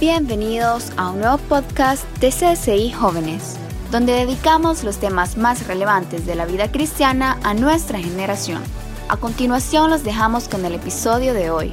Bienvenidos 0.00 0.92
a 0.96 1.10
un 1.10 1.18
nuevo 1.18 1.36
podcast 1.36 2.06
de 2.20 2.30
CSI 2.30 2.90
Jóvenes, 2.90 3.58
donde 3.92 4.14
dedicamos 4.14 4.82
los 4.82 4.96
temas 4.96 5.36
más 5.36 5.66
relevantes 5.66 6.24
de 6.24 6.34
la 6.34 6.46
vida 6.46 6.72
cristiana 6.72 7.38
a 7.42 7.52
nuestra 7.52 7.98
generación. 7.98 8.62
A 9.10 9.18
continuación 9.18 9.90
los 9.90 10.02
dejamos 10.02 10.48
con 10.48 10.64
el 10.64 10.72
episodio 10.72 11.34
de 11.34 11.50
hoy. 11.50 11.70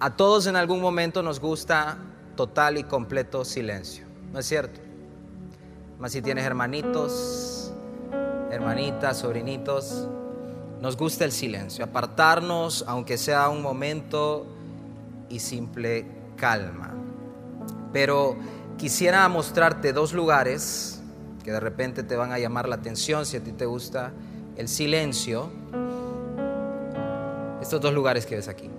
A 0.00 0.16
todos 0.16 0.46
en 0.46 0.56
algún 0.56 0.80
momento 0.80 1.22
nos 1.22 1.38
gusta 1.38 1.98
total 2.36 2.78
y 2.78 2.84
completo 2.84 3.44
silencio, 3.44 4.06
¿no 4.32 4.38
es 4.38 4.46
cierto? 4.46 4.80
Más 5.98 6.10
si 6.12 6.22
tienes 6.22 6.46
hermanitos, 6.46 7.70
hermanitas, 8.50 9.18
sobrinitos, 9.18 10.08
nos 10.86 10.96
gusta 10.96 11.24
el 11.24 11.32
silencio, 11.32 11.84
apartarnos, 11.84 12.84
aunque 12.86 13.18
sea 13.18 13.48
un 13.48 13.60
momento 13.60 14.46
y 15.28 15.40
simple 15.40 16.06
calma. 16.36 16.94
Pero 17.92 18.36
quisiera 18.78 19.28
mostrarte 19.28 19.92
dos 19.92 20.12
lugares 20.12 21.02
que 21.42 21.50
de 21.50 21.58
repente 21.58 22.04
te 22.04 22.14
van 22.14 22.30
a 22.30 22.38
llamar 22.38 22.68
la 22.68 22.76
atención 22.76 23.26
si 23.26 23.36
a 23.36 23.42
ti 23.42 23.50
te 23.50 23.66
gusta 23.66 24.12
el 24.56 24.68
silencio. 24.68 25.50
Estos 27.60 27.80
dos 27.80 27.92
lugares 27.92 28.24
que 28.24 28.36
ves 28.36 28.46
aquí. 28.46 28.70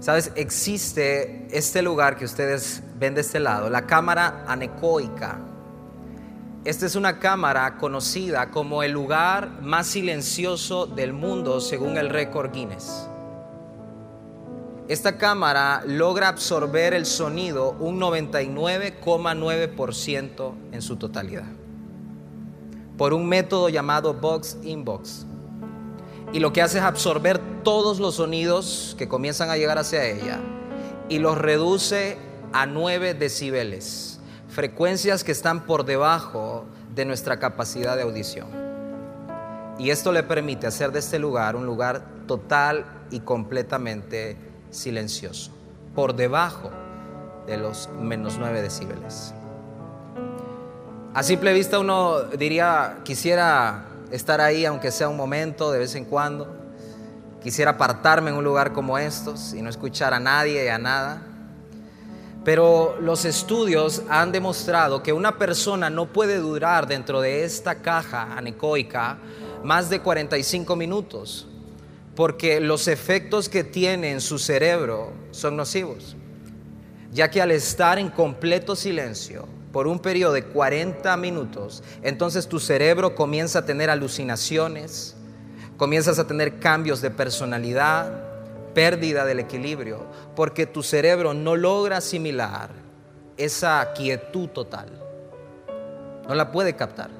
Sabes, 0.00 0.32
existe 0.34 1.46
este 1.50 1.82
lugar 1.82 2.16
que 2.16 2.24
ustedes 2.24 2.82
ven 2.98 3.14
de 3.14 3.20
este 3.20 3.38
lado, 3.38 3.68
la 3.68 3.86
cámara 3.86 4.46
anecoica. 4.48 5.40
Esta 6.64 6.86
es 6.86 6.96
una 6.96 7.20
cámara 7.20 7.76
conocida 7.76 8.50
como 8.50 8.82
el 8.82 8.90
lugar 8.90 9.62
más 9.62 9.86
silencioso 9.86 10.86
del 10.86 11.12
mundo 11.12 11.60
según 11.60 11.96
el 11.96 12.10
récord 12.10 12.50
Guinness. 12.52 13.08
Esta 14.88 15.18
cámara 15.18 15.84
logra 15.86 16.26
absorber 16.28 16.94
el 16.94 17.06
sonido 17.06 17.76
un 17.78 18.00
99,9% 18.00 20.52
en 20.72 20.82
su 20.82 20.96
totalidad 20.96 21.46
por 22.96 23.14
un 23.14 23.28
método 23.28 23.68
llamado 23.68 24.14
box 24.14 24.56
inbox. 24.64 25.26
Y 26.32 26.40
lo 26.40 26.52
que 26.52 26.62
hace 26.62 26.78
es 26.78 26.84
absorber 26.84 27.38
todos 27.62 28.00
los 28.00 28.16
sonidos 28.16 28.96
que 28.98 29.06
comienzan 29.08 29.50
a 29.50 29.56
llegar 29.56 29.78
hacia 29.78 30.04
ella 30.04 30.40
y 31.08 31.20
los 31.20 31.38
reduce 31.38 32.18
a 32.52 32.66
9 32.66 33.14
decibeles 33.14 34.07
frecuencias 34.58 35.22
que 35.22 35.30
están 35.30 35.66
por 35.66 35.84
debajo 35.84 36.64
de 36.92 37.04
nuestra 37.04 37.38
capacidad 37.38 37.94
de 37.94 38.02
audición. 38.02 38.48
Y 39.78 39.90
esto 39.90 40.10
le 40.10 40.24
permite 40.24 40.66
hacer 40.66 40.90
de 40.90 40.98
este 40.98 41.20
lugar 41.20 41.54
un 41.54 41.64
lugar 41.64 42.02
total 42.26 42.84
y 43.12 43.20
completamente 43.20 44.36
silencioso, 44.72 45.52
por 45.94 46.16
debajo 46.16 46.72
de 47.46 47.56
los 47.56 47.88
menos 48.00 48.36
9 48.36 48.60
decibeles. 48.60 49.32
A 51.14 51.22
simple 51.22 51.52
vista 51.52 51.78
uno 51.78 52.22
diría, 52.22 52.98
quisiera 53.04 53.84
estar 54.10 54.40
ahí 54.40 54.64
aunque 54.64 54.90
sea 54.90 55.08
un 55.08 55.16
momento, 55.16 55.70
de 55.70 55.78
vez 55.78 55.94
en 55.94 56.04
cuando. 56.04 56.48
Quisiera 57.40 57.70
apartarme 57.70 58.30
en 58.30 58.36
un 58.36 58.42
lugar 58.42 58.72
como 58.72 58.98
estos 58.98 59.54
y 59.54 59.62
no 59.62 59.70
escuchar 59.70 60.14
a 60.14 60.18
nadie 60.18 60.64
y 60.64 60.68
a 60.68 60.78
nada. 60.78 61.27
Pero 62.44 62.96
los 63.00 63.24
estudios 63.24 64.02
han 64.08 64.32
demostrado 64.32 65.02
que 65.02 65.12
una 65.12 65.38
persona 65.38 65.90
no 65.90 66.06
puede 66.06 66.38
durar 66.38 66.86
dentro 66.86 67.20
de 67.20 67.44
esta 67.44 67.82
caja 67.82 68.34
anecoica 68.36 69.18
más 69.62 69.90
de 69.90 70.00
45 70.00 70.76
minutos, 70.76 71.48
porque 72.14 72.60
los 72.60 72.88
efectos 72.88 73.48
que 73.48 73.64
tiene 73.64 74.12
en 74.12 74.20
su 74.20 74.38
cerebro 74.38 75.12
son 75.30 75.56
nocivos, 75.56 76.16
ya 77.12 77.30
que 77.30 77.42
al 77.42 77.50
estar 77.50 77.98
en 77.98 78.08
completo 78.10 78.76
silencio 78.76 79.46
por 79.72 79.86
un 79.86 79.98
periodo 79.98 80.32
de 80.32 80.44
40 80.44 81.16
minutos, 81.16 81.82
entonces 82.02 82.48
tu 82.48 82.58
cerebro 82.58 83.14
comienza 83.14 83.60
a 83.60 83.66
tener 83.66 83.90
alucinaciones, 83.90 85.16
comienzas 85.76 86.18
a 86.18 86.26
tener 86.26 86.58
cambios 86.58 87.00
de 87.00 87.10
personalidad, 87.10 88.27
pérdida 88.74 89.24
del 89.24 89.40
equilibrio, 89.40 90.06
porque 90.34 90.66
tu 90.66 90.82
cerebro 90.82 91.34
no 91.34 91.56
logra 91.56 91.98
asimilar 91.98 92.70
esa 93.36 93.92
quietud 93.94 94.48
total. 94.48 94.88
No 96.28 96.34
la 96.34 96.50
puede 96.50 96.76
captar. 96.76 97.10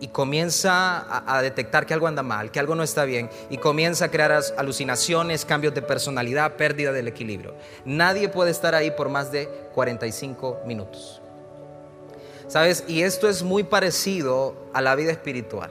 Y 0.00 0.08
comienza 0.08 1.06
a, 1.26 1.40
detectar 1.40 1.86
que 1.86 1.94
algo 1.94 2.06
anda 2.06 2.22
mal, 2.22 2.50
que 2.50 2.60
algo 2.60 2.74
no 2.74 2.82
está 2.82 3.04
bien, 3.04 3.30
y 3.48 3.56
comienza 3.56 4.06
a 4.06 4.10
crear 4.10 4.38
alucinaciones, 4.58 5.44
cambios 5.44 5.72
de 5.72 5.80
personalidad, 5.80 6.56
pérdida 6.56 6.92
del 6.92 7.08
equilibrio. 7.08 7.54
Nadie 7.84 8.28
puede 8.28 8.50
estar 8.50 8.74
ahí 8.74 8.90
por 8.90 9.08
más 9.08 9.32
de 9.32 9.48
45 9.74 10.62
minutos. 10.66 11.22
¿Sabes? 12.48 12.84
Y 12.86 13.02
esto 13.02 13.28
es 13.28 13.42
muy 13.42 13.62
parecido 13.62 14.54
a 14.74 14.82
la 14.82 14.94
vida 14.94 15.12
espiritual. 15.12 15.70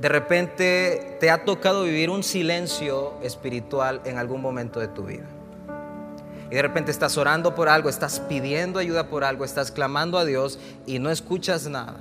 De 0.00 0.08
repente 0.08 1.16
te 1.20 1.30
ha 1.30 1.44
tocado 1.44 1.84
vivir 1.84 2.10
un 2.10 2.22
silencio 2.22 3.14
espiritual 3.22 4.00
en 4.04 4.18
algún 4.18 4.40
momento 4.40 4.80
de 4.80 4.88
tu 4.88 5.04
vida. 5.04 5.26
Y 6.50 6.54
de 6.56 6.62
repente 6.62 6.90
estás 6.90 7.16
orando 7.16 7.54
por 7.54 7.68
algo, 7.68 7.88
estás 7.88 8.20
pidiendo 8.20 8.78
ayuda 8.78 9.08
por 9.08 9.24
algo, 9.24 9.44
estás 9.44 9.70
clamando 9.70 10.18
a 10.18 10.24
Dios 10.24 10.58
y 10.86 10.98
no 10.98 11.10
escuchas 11.10 11.66
nada. 11.68 11.98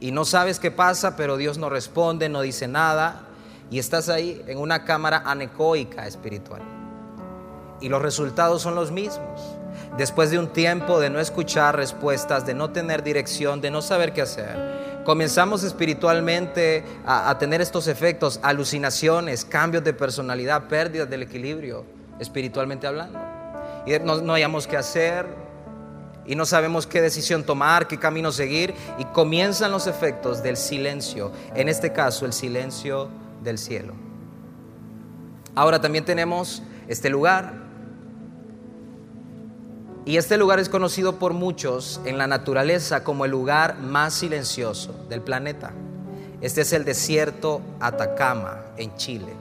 Y 0.00 0.12
no 0.12 0.24
sabes 0.24 0.58
qué 0.58 0.70
pasa, 0.70 1.16
pero 1.16 1.36
Dios 1.36 1.58
no 1.58 1.68
responde, 1.68 2.28
no 2.28 2.42
dice 2.42 2.68
nada. 2.68 3.22
Y 3.70 3.78
estás 3.78 4.08
ahí 4.08 4.42
en 4.46 4.58
una 4.58 4.84
cámara 4.84 5.22
anecoica 5.24 6.06
espiritual. 6.06 6.62
Y 7.80 7.88
los 7.88 8.02
resultados 8.02 8.62
son 8.62 8.74
los 8.74 8.90
mismos. 8.90 9.40
Después 9.96 10.30
de 10.30 10.38
un 10.38 10.48
tiempo 10.48 11.00
de 11.00 11.10
no 11.10 11.20
escuchar 11.20 11.76
respuestas, 11.76 12.46
de 12.46 12.54
no 12.54 12.70
tener 12.70 13.02
dirección, 13.02 13.60
de 13.60 13.70
no 13.70 13.82
saber 13.82 14.12
qué 14.12 14.22
hacer, 14.22 14.77
comenzamos 15.08 15.62
espiritualmente 15.62 16.84
a, 17.06 17.38
tener 17.38 17.62
estos 17.62 17.88
efectos, 17.88 18.38
alucinaciones, 18.42 19.42
cambios 19.42 19.82
de 19.82 19.94
personalidad, 19.94 20.68
pérdidas 20.68 21.08
del 21.08 21.22
equilibrio, 21.22 21.86
espiritualmente 22.20 22.86
hablando. 22.86 23.18
Y 23.86 23.98
no, 24.00 24.20
no 24.20 24.34
hayamos 24.34 24.66
qué 24.66 24.76
hacer 24.76 25.24
y 26.26 26.34
no 26.34 26.44
sabemos 26.44 26.86
qué 26.86 27.00
decisión 27.00 27.42
tomar, 27.42 27.88
qué 27.88 27.98
camino 27.98 28.30
seguir 28.32 28.74
y 28.98 29.06
comienzan 29.06 29.72
los 29.72 29.86
efectos 29.86 30.42
del 30.42 30.58
silencio, 30.58 31.32
en 31.54 31.70
este 31.70 31.90
caso 31.90 32.26
el 32.26 32.34
silencio 32.34 33.08
del 33.42 33.56
cielo. 33.56 33.94
Ahora 35.54 35.80
también 35.80 36.04
tenemos 36.04 36.62
este 36.86 37.08
lugar 37.08 37.54
y 40.04 40.16
este 40.16 40.38
lugar 40.38 40.58
es 40.58 40.68
conocido 40.68 41.18
por 41.18 41.34
muchos 41.34 42.00
en 42.04 42.18
la 42.18 42.26
naturaleza 42.26 43.04
como 43.04 43.24
el 43.24 43.30
lugar 43.30 43.78
más 43.78 44.14
silencioso 44.14 44.94
del 45.08 45.20
planeta. 45.20 45.72
Este 46.40 46.62
es 46.62 46.72
el 46.72 46.84
desierto 46.84 47.60
Atacama 47.80 48.62
en 48.76 48.94
Chile. 48.96 49.32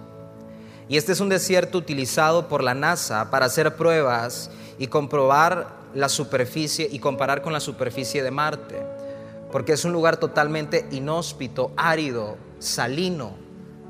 Y 0.90 0.98
este 0.98 1.12
es 1.12 1.20
un 1.20 1.30
desierto 1.30 1.78
utilizado 1.78 2.48
por 2.48 2.64
la 2.64 2.74
NASA 2.74 3.30
para 3.30 3.46
hacer 3.46 3.76
pruebas 3.76 4.50
y 4.78 4.88
comprobar 4.88 5.68
la 5.94 6.10
superficie 6.10 6.88
y 6.92 7.00
comparar 7.00 7.42
con 7.42 7.54
la 7.54 7.60
superficie 7.60 8.24
de 8.24 8.32
Marte. 8.32 8.82
Porque 9.52 9.74
es 9.74 9.86
un 9.86 9.94
lugar 9.94 10.18
totalmente 10.18 10.88
inhóspito, 10.92 11.72
árido, 11.78 12.38
salino, 12.60 13.36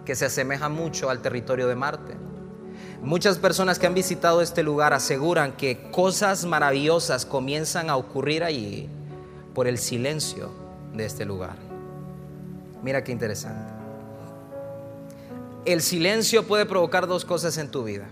que 0.06 0.16
se 0.16 0.26
asemeja 0.26 0.70
mucho 0.70 1.10
al 1.10 1.22
territorio 1.22 1.68
de 1.68 1.76
Marte. 1.76 2.27
Muchas 3.08 3.38
personas 3.38 3.80
que 3.80 3.88
han 3.88 3.94
visitado 3.94 4.42
este 4.42 4.64
lugar 4.64 4.92
aseguran 4.94 5.54
que 5.54 5.90
cosas 5.92 6.44
maravillosas 6.44 7.26
comienzan 7.26 7.90
a 7.90 7.96
ocurrir 7.96 8.44
allí 8.44 8.90
por 9.56 9.66
el 9.66 9.78
silencio 9.78 10.52
de 10.94 11.06
este 11.06 11.24
lugar. 11.24 11.56
Mira 12.84 13.06
qué 13.06 13.14
interesante. 13.14 13.72
El 15.64 15.82
silencio 15.82 16.46
puede 16.46 16.66
provocar 16.66 17.08
dos 17.08 17.24
cosas 17.24 17.58
en 17.58 17.72
tu 17.72 17.86
vida. 17.86 18.04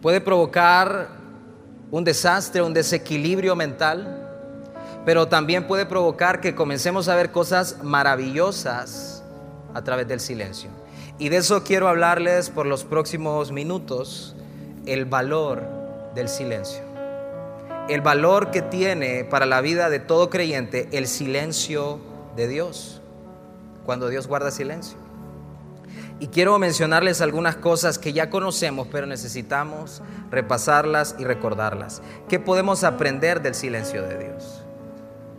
Puede 0.00 0.20
provocar 0.20 1.08
un 1.90 2.04
desastre, 2.04 2.62
un 2.62 2.72
desequilibrio 2.72 3.56
mental, 3.56 4.30
pero 5.04 5.26
también 5.26 5.66
puede 5.66 5.86
provocar 5.86 6.40
que 6.40 6.54
comencemos 6.54 7.08
a 7.08 7.16
ver 7.16 7.32
cosas 7.32 7.82
maravillosas 7.82 9.24
a 9.74 9.82
través 9.82 10.06
del 10.06 10.20
silencio. 10.20 10.70
Y 11.18 11.30
de 11.30 11.38
eso 11.38 11.64
quiero 11.64 11.88
hablarles 11.88 12.48
por 12.48 12.66
los 12.66 12.84
próximos 12.84 13.50
minutos, 13.50 14.36
el 14.86 15.04
valor 15.04 15.64
del 16.14 16.28
silencio. 16.28 16.82
El 17.88 18.02
valor 18.02 18.52
que 18.52 18.62
tiene 18.62 19.24
para 19.24 19.44
la 19.44 19.60
vida 19.60 19.90
de 19.90 19.98
todo 19.98 20.30
creyente 20.30 20.88
el 20.92 21.08
silencio 21.08 21.98
de 22.36 22.46
Dios, 22.46 23.00
cuando 23.84 24.08
Dios 24.08 24.28
guarda 24.28 24.52
silencio. 24.52 24.96
Y 26.20 26.28
quiero 26.28 26.56
mencionarles 26.58 27.20
algunas 27.20 27.56
cosas 27.56 27.98
que 27.98 28.12
ya 28.12 28.30
conocemos, 28.30 28.86
pero 28.90 29.06
necesitamos 29.06 30.02
repasarlas 30.30 31.16
y 31.18 31.24
recordarlas. 31.24 32.00
¿Qué 32.28 32.38
podemos 32.38 32.84
aprender 32.84 33.42
del 33.42 33.54
silencio 33.54 34.02
de 34.02 34.18
Dios? 34.18 34.57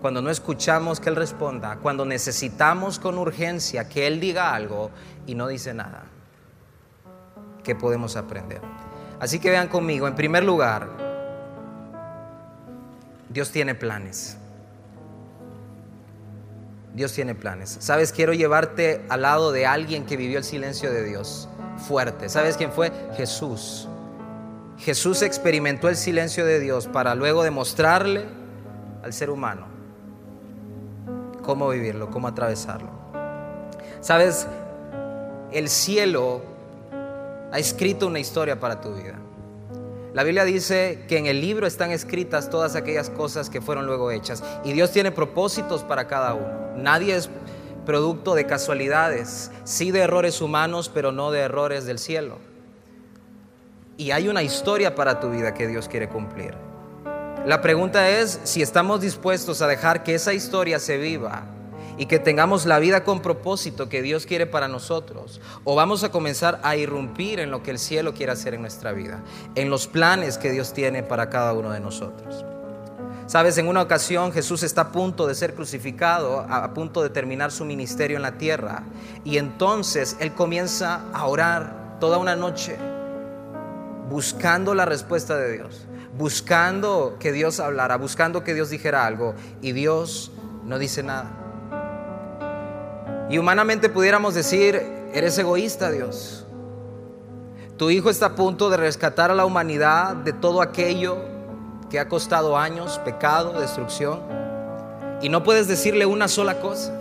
Cuando 0.01 0.21
no 0.21 0.29
escuchamos 0.29 0.99
que 0.99 1.09
Él 1.09 1.15
responda, 1.15 1.77
cuando 1.77 2.05
necesitamos 2.05 2.99
con 2.99 3.17
urgencia 3.17 3.89
que 3.89 4.07
Él 4.07 4.19
diga 4.19 4.53
algo 4.53 4.91
y 5.27 5.35
no 5.35 5.47
dice 5.47 5.73
nada. 5.73 6.03
¿Qué 7.63 7.75
podemos 7.75 8.15
aprender? 8.15 8.61
Así 9.19 9.39
que 9.39 9.49
vean 9.49 9.67
conmigo, 9.67 10.07
en 10.07 10.15
primer 10.15 10.43
lugar, 10.43 10.87
Dios 13.29 13.51
tiene 13.51 13.75
planes. 13.75 14.37
Dios 16.93 17.13
tiene 17.13 17.35
planes. 17.35 17.77
Sabes, 17.79 18.11
quiero 18.11 18.33
llevarte 18.33 19.05
al 19.09 19.21
lado 19.23 19.51
de 19.51 19.65
alguien 19.65 20.05
que 20.05 20.17
vivió 20.17 20.37
el 20.37 20.43
silencio 20.43 20.91
de 20.91 21.03
Dios 21.03 21.49
fuerte. 21.77 22.29
¿Sabes 22.29 22.57
quién 22.57 22.71
fue? 22.71 22.91
Jesús. 23.15 23.87
Jesús 24.77 25.21
experimentó 25.21 25.89
el 25.89 25.97
silencio 25.97 26.45
de 26.45 26.59
Dios 26.59 26.87
para 26.87 27.13
luego 27.13 27.43
demostrarle 27.43 28.25
al 29.03 29.13
ser 29.13 29.29
humano 29.29 29.78
cómo 31.49 31.69
vivirlo, 31.69 32.11
cómo 32.11 32.27
atravesarlo. 32.27 32.91
Sabes, 34.01 34.45
el 35.51 35.67
cielo 35.67 36.43
ha 37.51 37.57
escrito 37.57 38.05
una 38.05 38.19
historia 38.19 38.59
para 38.59 38.81
tu 38.81 38.93
vida. 38.93 39.15
La 40.13 40.21
Biblia 40.21 40.43
dice 40.43 41.05
que 41.07 41.17
en 41.17 41.25
el 41.25 41.41
libro 41.41 41.65
están 41.65 41.89
escritas 41.89 42.51
todas 42.51 42.75
aquellas 42.75 43.09
cosas 43.09 43.49
que 43.49 43.61
fueron 43.61 43.87
luego 43.87 44.11
hechas 44.11 44.43
y 44.63 44.73
Dios 44.73 44.91
tiene 44.91 45.11
propósitos 45.11 45.81
para 45.81 46.07
cada 46.07 46.35
uno. 46.35 46.75
Nadie 46.75 47.15
es 47.15 47.31
producto 47.83 48.35
de 48.35 48.45
casualidades, 48.45 49.49
sí 49.63 49.89
de 49.89 50.01
errores 50.01 50.41
humanos, 50.41 50.91
pero 50.93 51.11
no 51.11 51.31
de 51.31 51.39
errores 51.39 51.87
del 51.87 51.97
cielo. 51.97 52.37
Y 53.97 54.11
hay 54.11 54.27
una 54.27 54.43
historia 54.43 54.93
para 54.93 55.19
tu 55.19 55.31
vida 55.31 55.55
que 55.55 55.67
Dios 55.67 55.87
quiere 55.87 56.09
cumplir. 56.09 56.68
La 57.49 57.61
pregunta 57.61 58.07
es 58.07 58.39
si 58.43 58.61
estamos 58.61 59.01
dispuestos 59.01 59.63
a 59.63 59.67
dejar 59.67 60.03
que 60.03 60.13
esa 60.13 60.35
historia 60.35 60.77
se 60.77 60.99
viva 60.99 61.45
y 61.97 62.05
que 62.05 62.19
tengamos 62.19 62.67
la 62.67 62.77
vida 62.77 63.03
con 63.03 63.23
propósito 63.23 63.89
que 63.89 64.03
Dios 64.03 64.27
quiere 64.27 64.45
para 64.45 64.67
nosotros. 64.67 65.41
O 65.63 65.73
vamos 65.73 66.03
a 66.03 66.11
comenzar 66.11 66.59
a 66.61 66.75
irrumpir 66.75 67.39
en 67.39 67.49
lo 67.49 67.63
que 67.63 67.71
el 67.71 67.79
cielo 67.79 68.13
quiere 68.13 68.33
hacer 68.33 68.53
en 68.53 68.61
nuestra 68.61 68.91
vida, 68.91 69.23
en 69.55 69.71
los 69.71 69.87
planes 69.87 70.37
que 70.37 70.51
Dios 70.51 70.73
tiene 70.73 71.01
para 71.01 71.31
cada 71.31 71.53
uno 71.53 71.71
de 71.71 71.79
nosotros. 71.79 72.45
Sabes, 73.25 73.57
en 73.57 73.67
una 73.67 73.81
ocasión 73.81 74.31
Jesús 74.31 74.61
está 74.61 74.81
a 74.81 74.91
punto 74.91 75.25
de 75.25 75.33
ser 75.33 75.55
crucificado, 75.55 76.41
a 76.41 76.71
punto 76.75 77.01
de 77.01 77.09
terminar 77.09 77.51
su 77.51 77.65
ministerio 77.65 78.17
en 78.17 78.21
la 78.21 78.37
tierra. 78.37 78.83
Y 79.23 79.39
entonces 79.39 80.17
Él 80.19 80.35
comienza 80.35 81.01
a 81.13 81.25
orar 81.25 81.97
toda 81.99 82.19
una 82.19 82.35
noche, 82.35 82.77
buscando 84.09 84.73
la 84.73 84.85
respuesta 84.85 85.37
de 85.37 85.53
Dios, 85.53 85.85
buscando 86.17 87.17
que 87.19 87.31
Dios 87.31 87.59
hablara, 87.59 87.97
buscando 87.97 88.43
que 88.43 88.53
Dios 88.53 88.69
dijera 88.69 89.05
algo. 89.05 89.35
Y 89.61 89.71
Dios 89.71 90.31
no 90.65 90.79
dice 90.79 91.03
nada. 91.03 91.29
Y 93.29 93.37
humanamente 93.37 93.89
pudiéramos 93.89 94.33
decir, 94.33 94.81
eres 95.13 95.37
egoísta 95.37 95.91
Dios. 95.91 96.45
Tu 97.77 97.91
Hijo 97.91 98.09
está 98.09 98.25
a 98.27 98.35
punto 98.35 98.69
de 98.69 98.77
rescatar 98.77 99.31
a 99.31 99.35
la 99.35 99.45
humanidad 99.45 100.15
de 100.15 100.33
todo 100.33 100.61
aquello 100.61 101.17
que 101.89 101.99
ha 101.99 102.09
costado 102.09 102.57
años, 102.57 102.99
pecado, 103.05 103.59
destrucción. 103.59 104.19
Y 105.21 105.29
no 105.29 105.43
puedes 105.43 105.67
decirle 105.67 106.05
una 106.05 106.27
sola 106.27 106.59
cosa. 106.59 106.98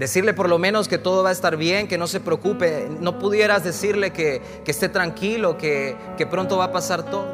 Decirle 0.00 0.34
por 0.34 0.48
lo 0.48 0.58
menos 0.58 0.88
que 0.88 0.98
todo 0.98 1.22
va 1.22 1.28
a 1.28 1.32
estar 1.32 1.56
bien, 1.56 1.86
que 1.86 1.96
no 1.96 2.08
se 2.08 2.18
preocupe. 2.18 2.88
No 3.00 3.20
pudieras 3.20 3.62
decirle 3.62 4.12
que, 4.12 4.42
esté 4.66 4.88
tranquilo, 4.88 5.56
que, 5.56 5.96
que 6.18 6.26
pronto 6.26 6.56
va 6.56 6.64
a 6.64 6.72
pasar 6.72 7.08
todo. 7.08 7.28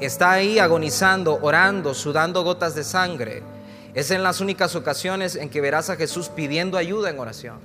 Está 0.00 0.32
ahí 0.32 0.58
agonizando, 0.58 1.38
orando, 1.40 1.94
sudando 1.94 2.44
gotas 2.44 2.74
de 2.74 2.84
sangre 2.84 3.42
es 3.96 4.10
en 4.10 4.22
las 4.22 4.42
únicas 4.42 4.76
ocasiones 4.76 5.36
en 5.36 5.48
que 5.48 5.62
verás 5.62 5.88
a 5.88 5.96
Jesús 5.96 6.28
pidiendo 6.28 6.76
ayuda 6.76 7.08
en 7.08 7.18
oración. 7.18 7.60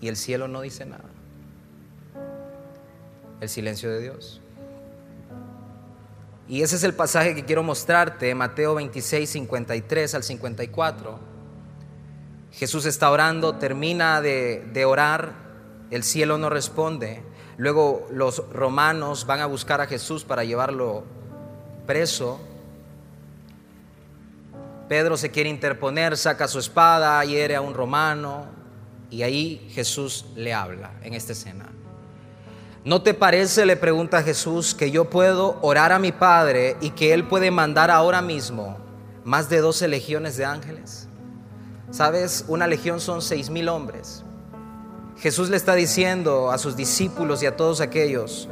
Y 0.00 0.06
el 0.06 0.16
cielo 0.16 0.46
no 0.46 0.60
dice 0.60 0.86
nada. 0.86 1.02
El 3.40 3.48
silencio 3.48 3.90
de 3.90 4.00
Dios. 4.00 4.40
Y 6.46 6.62
ese 6.62 6.76
es 6.76 6.84
el 6.84 6.94
pasaje 6.94 7.34
que 7.34 7.44
quiero 7.44 7.64
mostrarte, 7.64 8.32
Mateo 8.36 8.76
26, 8.76 9.28
53 9.28 10.14
al 10.14 10.22
54. 10.22 11.35
Jesús 12.52 12.86
está 12.86 13.10
orando, 13.10 13.56
termina 13.56 14.20
de, 14.20 14.66
de 14.72 14.84
orar, 14.84 15.34
el 15.90 16.02
cielo 16.02 16.38
no 16.38 16.50
responde. 16.50 17.22
Luego 17.56 18.06
los 18.10 18.48
romanos 18.52 19.26
van 19.26 19.40
a 19.40 19.46
buscar 19.46 19.80
a 19.80 19.86
Jesús 19.86 20.24
para 20.24 20.44
llevarlo 20.44 21.04
preso 21.86 22.40
Pedro 24.88 25.16
se 25.16 25.30
quiere 25.30 25.50
interponer, 25.50 26.16
saca 26.16 26.46
su 26.46 26.60
espada, 26.60 27.24
hiere 27.24 27.56
a 27.56 27.60
un 27.60 27.74
romano 27.74 28.46
y 29.10 29.22
ahí 29.22 29.68
Jesús 29.72 30.26
le 30.36 30.54
habla 30.54 30.92
en 31.02 31.14
esta 31.14 31.32
escena. 31.32 31.66
¿No 32.84 33.02
te 33.02 33.12
parece, 33.12 33.66
le 33.66 33.76
pregunta 33.76 34.22
Jesús, 34.22 34.74
que 34.74 34.92
yo 34.92 35.10
puedo 35.10 35.58
orar 35.60 35.90
a 35.90 35.98
mi 35.98 36.12
Padre 36.12 36.76
y 36.80 36.90
que 36.90 37.12
Él 37.12 37.26
puede 37.26 37.50
mandar 37.50 37.90
ahora 37.90 38.22
mismo 38.22 38.78
más 39.24 39.48
de 39.48 39.58
12 39.58 39.88
legiones 39.88 40.36
de 40.36 40.44
ángeles? 40.44 41.08
¿Sabes? 41.90 42.44
Una 42.48 42.66
legión 42.66 43.00
son 43.00 43.22
seis 43.22 43.50
mil 43.50 43.68
hombres. 43.68 44.24
Jesús 45.18 45.48
le 45.48 45.56
está 45.56 45.74
diciendo 45.74 46.50
a 46.50 46.58
sus 46.58 46.76
discípulos 46.76 47.42
y 47.42 47.46
a 47.46 47.56
todos 47.56 47.80
aquellos, 47.80 48.48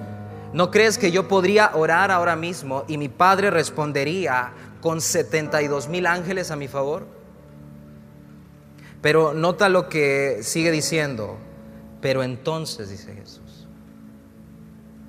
¿no 0.53 0.71
crees 0.71 0.97
que 0.97 1.11
yo 1.11 1.29
podría 1.29 1.73
orar 1.75 2.11
ahora 2.11 2.37
mismo 2.37 2.85
y 2.89 2.97
mi 2.97 3.09
Padre 3.09 3.51
respondería 3.51 4.53
con 4.85 5.01
72 5.01 5.89
mil 5.89 6.05
ángeles 6.05 6.51
a 6.51 6.57
mi 6.57 6.69
favor. 6.69 7.07
Pero 9.01 9.33
nota 9.33 9.71
lo 9.71 9.89
que 9.89 10.41
sigue 10.43 10.71
diciendo. 10.71 11.39
Pero 12.03 12.23
entonces, 12.23 12.91
dice 12.91 13.15
Jesús. 13.15 13.67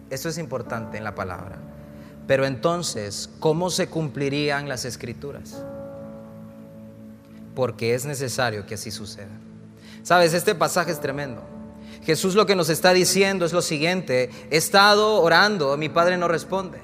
Esto 0.10 0.30
es 0.30 0.38
importante 0.38 0.98
en 0.98 1.04
la 1.04 1.14
palabra. 1.14 1.58
Pero 2.26 2.46
entonces, 2.46 3.30
¿cómo 3.42 3.70
se 3.70 3.90
cumplirían 3.90 4.70
las 4.70 4.86
escrituras? 4.86 5.62
Porque 7.56 7.96
es 7.96 8.06
necesario 8.06 8.66
que 8.66 8.76
así 8.76 8.92
suceda. 8.92 9.40
Sabes, 10.04 10.34
este 10.34 10.54
pasaje 10.54 10.92
es 10.92 11.00
tremendo. 11.00 11.44
Jesús 12.04 12.36
lo 12.36 12.46
que 12.46 12.56
nos 12.56 12.70
está 12.70 12.94
diciendo 12.94 13.46
es 13.46 13.54
lo 13.54 13.64
siguiente, 13.64 14.30
he 14.52 14.58
estado 14.58 15.22
orando, 15.22 15.76
mi 15.78 15.90
Padre 15.90 16.18
no 16.18 16.28
responde. 16.28 16.80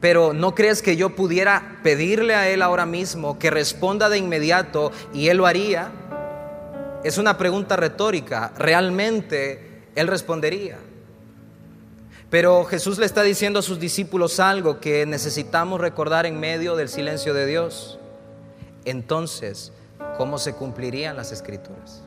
Pero 0.00 0.32
¿no 0.32 0.54
crees 0.54 0.82
que 0.82 0.96
yo 0.96 1.14
pudiera 1.14 1.78
pedirle 1.82 2.34
a 2.34 2.48
Él 2.48 2.62
ahora 2.62 2.84
mismo 2.84 3.38
que 3.38 3.50
responda 3.50 4.08
de 4.08 4.18
inmediato 4.18 4.90
y 5.14 5.28
Él 5.28 5.38
lo 5.38 5.46
haría? 5.46 5.90
Es 7.04 7.18
una 7.18 7.38
pregunta 7.38 7.76
retórica. 7.76 8.52
Realmente 8.58 9.84
Él 9.94 10.08
respondería. 10.08 10.78
Pero 12.28 12.64
Jesús 12.64 12.98
le 12.98 13.06
está 13.06 13.22
diciendo 13.22 13.60
a 13.60 13.62
sus 13.62 13.78
discípulos 13.78 14.40
algo 14.40 14.80
que 14.80 15.06
necesitamos 15.06 15.80
recordar 15.80 16.26
en 16.26 16.40
medio 16.40 16.74
del 16.74 16.88
silencio 16.88 17.32
de 17.32 17.46
Dios. 17.46 17.98
Entonces, 18.86 19.72
¿cómo 20.16 20.38
se 20.38 20.54
cumplirían 20.54 21.16
las 21.16 21.30
escrituras? 21.32 22.02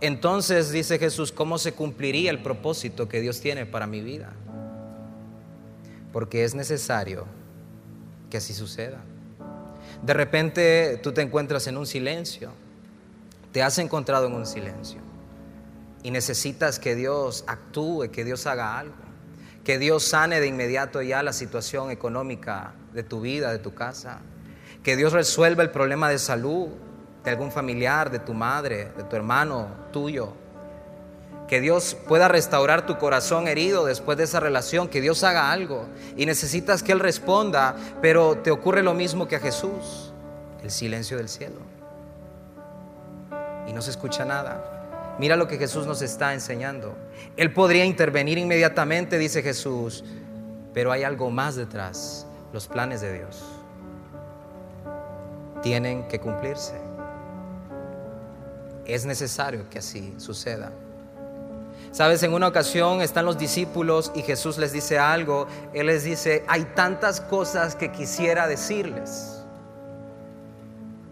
Entonces, 0.00 0.72
dice 0.72 0.98
Jesús, 0.98 1.30
¿cómo 1.30 1.58
se 1.58 1.72
cumpliría 1.72 2.32
el 2.32 2.42
propósito 2.42 3.08
que 3.08 3.20
Dios 3.20 3.40
tiene 3.40 3.64
para 3.64 3.86
mi 3.86 4.00
vida? 4.00 4.32
porque 6.12 6.44
es 6.44 6.54
necesario 6.54 7.26
que 8.30 8.38
así 8.38 8.54
suceda. 8.54 8.98
De 10.02 10.14
repente 10.14 10.98
tú 11.02 11.12
te 11.12 11.22
encuentras 11.22 11.66
en 11.66 11.76
un 11.76 11.86
silencio, 11.86 12.52
te 13.52 13.62
has 13.62 13.78
encontrado 13.78 14.26
en 14.26 14.34
un 14.34 14.46
silencio 14.46 15.00
y 16.02 16.10
necesitas 16.10 16.78
que 16.78 16.94
Dios 16.94 17.44
actúe, 17.46 18.10
que 18.10 18.24
Dios 18.24 18.46
haga 18.46 18.78
algo, 18.78 18.94
que 19.64 19.78
Dios 19.78 20.04
sane 20.04 20.40
de 20.40 20.46
inmediato 20.46 21.02
ya 21.02 21.22
la 21.22 21.32
situación 21.32 21.90
económica 21.90 22.74
de 22.92 23.02
tu 23.02 23.20
vida, 23.20 23.52
de 23.52 23.58
tu 23.58 23.74
casa, 23.74 24.20
que 24.88 24.96
Dios 24.96 25.12
resuelva 25.12 25.62
el 25.62 25.68
problema 25.68 26.08
de 26.08 26.18
salud 26.18 26.68
de 27.22 27.30
algún 27.30 27.52
familiar, 27.52 28.10
de 28.10 28.20
tu 28.20 28.32
madre, 28.32 28.90
de 28.96 29.04
tu 29.04 29.16
hermano, 29.16 29.68
tuyo 29.92 30.32
que 31.46 31.60
Dios 31.60 31.94
pueda 31.94 32.26
restaurar 32.26 32.86
tu 32.86 32.96
corazón 32.96 33.48
herido 33.48 33.84
después 33.84 34.16
de 34.16 34.24
esa 34.24 34.40
relación, 34.40 34.88
que 34.88 35.02
Dios 35.02 35.24
haga 35.24 35.52
algo 35.52 35.86
y 36.16 36.24
necesitas 36.24 36.82
que 36.82 36.92
Él 36.92 37.00
responda, 37.00 37.76
pero 38.00 38.38
te 38.38 38.50
ocurre 38.50 38.82
lo 38.82 38.94
mismo 38.94 39.28
que 39.28 39.36
a 39.36 39.40
Jesús, 39.40 40.14
el 40.62 40.70
silencio 40.70 41.18
del 41.18 41.28
cielo. 41.28 41.60
Y 43.66 43.74
no 43.74 43.82
se 43.82 43.90
escucha 43.90 44.24
nada. 44.24 45.16
Mira 45.18 45.36
lo 45.36 45.48
que 45.48 45.58
Jesús 45.58 45.86
nos 45.86 46.00
está 46.00 46.32
enseñando. 46.32 46.96
Él 47.36 47.52
podría 47.52 47.84
intervenir 47.84 48.38
inmediatamente, 48.38 49.18
dice 49.18 49.42
Jesús, 49.42 50.02
pero 50.72 50.92
hay 50.92 51.02
algo 51.02 51.30
más 51.30 51.56
detrás, 51.56 52.26
los 52.54 52.68
planes 52.68 53.02
de 53.02 53.12
Dios. 53.12 53.57
Tienen 55.62 56.06
que 56.08 56.20
cumplirse. 56.20 56.74
Es 58.84 59.04
necesario 59.04 59.68
que 59.68 59.80
así 59.80 60.14
suceda. 60.18 60.72
Sabes, 61.90 62.22
en 62.22 62.32
una 62.34 62.48
ocasión 62.48 63.00
están 63.00 63.24
los 63.24 63.38
discípulos 63.38 64.12
y 64.14 64.22
Jesús 64.22 64.58
les 64.58 64.72
dice 64.72 64.98
algo. 64.98 65.46
Él 65.72 65.86
les 65.86 66.04
dice, 66.04 66.44
hay 66.46 66.64
tantas 66.74 67.20
cosas 67.20 67.74
que 67.74 67.90
quisiera 67.90 68.46
decirles 68.46 69.42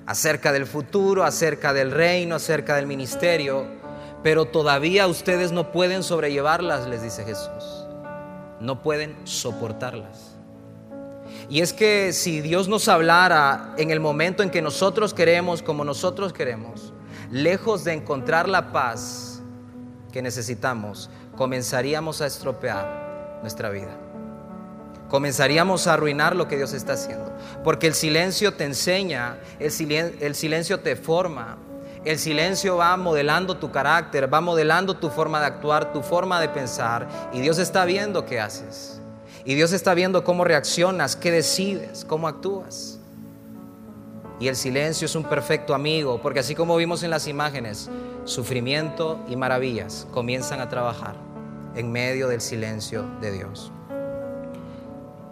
acerca 0.07 0.53
del 0.53 0.67
futuro, 0.67 1.25
acerca 1.25 1.73
del 1.73 1.91
reino, 1.91 2.37
acerca 2.37 2.77
del 2.77 2.87
ministerio, 2.87 3.67
pero 4.23 4.45
todavía 4.45 5.07
ustedes 5.09 5.51
no 5.51 5.73
pueden 5.73 6.03
sobrellevarlas, 6.03 6.87
les 6.87 7.03
dice 7.03 7.25
Jesús. 7.25 7.87
No 8.61 8.83
pueden 8.83 9.17
soportarlas. 9.27 10.36
Y 11.49 11.61
es 11.61 11.73
que 11.73 12.13
si 12.13 12.41
Dios 12.41 12.69
nos 12.69 12.89
hablara 12.89 13.75
en 13.77 13.91
el 13.91 14.01
momento 14.01 14.43
en 14.43 14.51
que 14.51 14.63
nosotros 14.63 15.15
queremos, 15.15 15.63
como 15.63 15.85
nosotros 15.85 16.33
queremos, 16.33 16.93
lejos 17.31 17.85
de 17.85 17.93
encontrar 17.93 18.49
la 18.49 18.73
paz 18.73 19.43
que 20.13 20.23
necesitamos, 20.23 21.09
comenzaríamos 21.37 22.21
a 22.21 22.27
estropear 22.27 23.39
nuestra 23.43 23.71
vida. 23.71 23.97
Comenzaríamos 25.09 25.87
a 25.87 25.95
arruinar 25.95 26.35
lo 26.35 26.49
que 26.49 26.57
Dios 26.57 26.73
está 26.73 26.95
haciendo. 26.95 27.33
Porque 27.63 27.87
el 27.87 27.95
silencio 27.95 28.55
te 28.55 28.65
enseña, 28.65 29.39
el 29.61 29.71
silencio, 30.35 30.81
te 30.81 30.97
forma, 30.97 31.59
el 32.05 32.19
silencio 32.19 32.77
va 32.77 32.97
modelando 32.97 33.57
tu 33.57 33.71
carácter, 33.71 34.33
va 34.33 34.41
modelando 34.41 34.95
tu 34.95 35.11
forma 35.11 35.39
de 35.39 35.47
actuar, 35.47 35.93
tu 35.93 36.03
forma 36.03 36.41
de 36.41 36.49
pensar. 36.49 37.07
Y 37.33 37.41
Dios 37.41 37.59
está 37.59 37.85
viendo 37.85 38.27
qué 38.27 38.41
haces. 38.41 38.96
Y 39.47 39.55
Dios 39.55 39.73
está 39.73 39.95
viendo 39.95 40.25
cómo 40.25 40.43
reaccionas, 40.43 41.15
qué 41.15 41.31
decides, 41.31 42.05
cómo 42.05 42.27
actúas. 42.27 42.99
Y 44.41 44.49
el 44.49 44.57
silencio 44.57 45.07
es 45.07 45.15
un 45.15 45.23
perfecto 45.23 45.73
amigo, 45.73 46.21
porque 46.21 46.41
así 46.41 46.57
como 46.57 46.77
vimos 46.77 47.05
en 47.05 47.11
las 47.11 47.29
imágenes, 47.29 47.89
sufrimiento 48.25 49.25
y 49.29 49.37
maravillas 49.37 50.09
comienzan 50.11 50.61
a 50.61 50.69
trabajar 50.69 51.15
en 51.77 51.93
medio 51.93 52.27
del 52.27 52.41
silencio 52.41 53.05
de 53.21 53.31
Dios. 53.31 53.71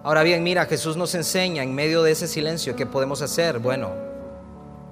Ahora 0.04 0.22
bien, 0.22 0.44
mira, 0.44 0.64
Jesús 0.66 0.96
nos 0.96 1.14
enseña 1.16 1.64
en 1.64 1.74
medio 1.74 2.04
de 2.04 2.12
ese 2.12 2.28
silencio 2.28 2.76
qué 2.76 2.86
podemos 2.86 3.20
hacer. 3.20 3.58
Bueno, 3.58 3.90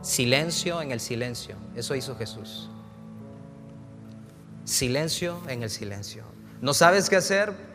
silencio 0.02 0.82
en 0.82 0.90
el 0.90 0.98
silencio. 0.98 1.54
Eso 1.76 1.94
hizo 1.94 2.16
Jesús. 2.16 2.70
Silencio 4.64 5.38
en 5.46 5.62
el 5.62 5.70
silencio. 5.70 6.24
¿No 6.60 6.74
sabes 6.74 7.08
qué 7.08 7.16
hacer? 7.16 7.71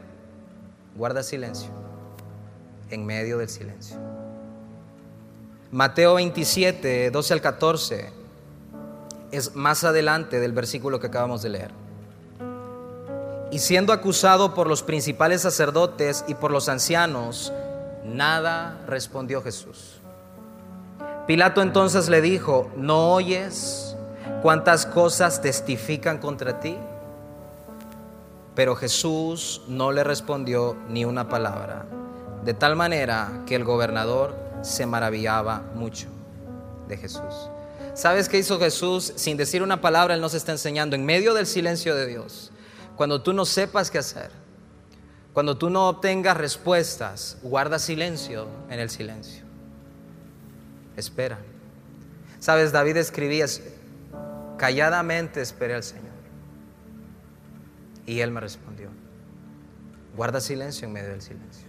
Guarda 0.98 1.22
silencio 1.22 1.70
en 2.90 3.06
medio 3.06 3.38
del 3.38 3.50
silencio. 3.50 3.98
Mateo 5.72 6.16
27, 6.16 7.12
12 7.12 7.34
al 7.34 7.42
14, 7.42 8.10
es 9.32 9.56
más 9.56 9.84
adelante 9.84 10.40
del 10.40 10.54
versículo 10.54 11.00
que 11.00 11.08
acabamos 11.08 11.44
de 11.44 11.50
leer. 11.50 11.72
Y 13.52 13.60
siendo 13.60 13.94
acusado 13.94 14.54
por 14.54 14.68
los 14.68 14.84
principales 14.84 15.42
sacerdotes 15.42 16.26
y 16.28 16.34
por 16.34 16.52
los 16.52 16.68
ancianos, 16.68 17.54
nada 18.04 18.82
respondió 18.88 19.42
Jesús. 19.42 20.02
Pilato 21.28 21.62
entonces 21.62 22.10
le 22.10 22.22
dijo, 22.22 22.72
¿no 22.76 23.14
oyes 23.14 23.96
cuántas 24.42 24.86
cosas 24.86 25.42
testifican 25.42 26.18
contra 26.18 26.60
ti? 26.60 26.78
Pero 28.58 28.76
Jesús 28.76 29.62
no 29.68 29.92
le 29.92 30.04
respondió 30.04 30.76
ni 30.90 31.06
una 31.06 31.30
palabra, 31.30 31.86
de 32.44 32.56
tal 32.56 32.76
manera 32.76 33.44
que 33.46 33.54
el 33.54 33.64
gobernador 33.64 34.36
se 34.64 34.88
maravillaba 34.88 35.62
mucho 35.76 36.08
de 36.88 36.98
Jesús. 36.98 37.52
¿Sabes 37.94 38.28
qué 38.28 38.40
hizo 38.40 38.58
Jesús? 38.58 39.14
Sin 39.16 39.38
decir 39.38 39.62
una 39.62 39.80
palabra, 39.80 40.16
Él 40.16 40.22
nos 40.22 40.34
está 40.34 40.54
enseñando 40.54 40.96
en 40.96 41.06
medio 41.06 41.36
del 41.36 41.46
silencio 41.46 41.94
de 41.94 42.08
Dios. 42.08 42.52
Cuando 42.96 43.22
tú 43.22 43.32
no 43.32 43.46
sepas 43.46 43.92
qué 43.92 44.00
hacer, 44.00 44.32
cuando 45.34 45.56
tú 45.56 45.70
no 45.70 45.88
obtengas 45.88 46.36
respuestas, 46.36 47.38
guarda 47.44 47.78
silencio 47.78 48.48
en 48.72 48.80
el 48.80 48.90
silencio. 48.90 49.44
Espera. 50.96 51.38
¿Sabes? 52.40 52.72
David 52.72 52.98
escribía, 52.98 53.46
calladamente 54.58 55.44
esperé 55.44 55.76
al 55.76 55.84
Señor. 55.84 56.07
Y 58.08 58.22
él 58.22 58.32
me 58.32 58.40
respondió, 58.40 58.90
guarda 60.16 60.42
silencio 60.42 60.88
en 60.88 60.94
medio 60.94 61.10
del 61.10 61.22
silencio. 61.22 61.68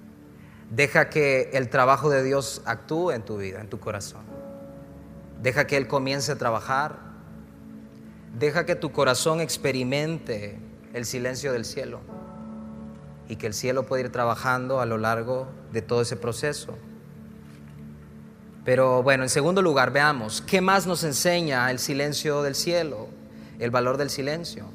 Deja 0.71 1.11
que 1.11 1.51
el 1.53 1.69
trabajo 1.69 2.09
de 2.09 2.23
Dios 2.23 2.63
actúe 2.65 3.11
en 3.11 3.23
tu 3.23 3.37
vida, 3.37 3.61
en 3.61 3.69
tu 3.69 3.81
corazón. 3.81 4.23
Deja 5.43 5.67
que 5.67 5.77
Él 5.77 5.87
comience 5.87 6.33
a 6.33 6.37
trabajar. 6.37 6.99
Deja 8.39 8.67
que 8.67 8.77
tu 8.77 8.93
corazón 8.93 9.41
experimente 9.41 10.59
el 10.93 11.05
silencio 11.05 11.53
del 11.53 11.65
cielo 11.65 12.01
y 13.29 13.37
que 13.37 13.47
el 13.47 13.55
cielo 13.55 13.87
pueda 13.87 14.05
ir 14.05 14.13
trabajando 14.13 14.81
a 14.81 14.87
lo 14.87 14.99
largo 14.99 15.49
de 15.73 15.83
todo 15.83 16.03
ese 16.03 16.17
proceso. 16.17 16.77
Pero 18.65 19.03
bueno, 19.03 19.23
en 19.23 19.29
segundo 19.31 19.63
lugar, 19.63 19.93
veamos, 19.93 20.43
¿qué 20.43 20.61
más 20.61 20.87
nos 20.87 21.03
enseña 21.05 21.71
el 21.71 21.79
silencio 21.79 22.43
del 22.43 22.55
cielo? 22.55 23.09
El 23.59 23.71
valor 23.71 23.97
del 23.97 24.11
silencio. 24.11 24.67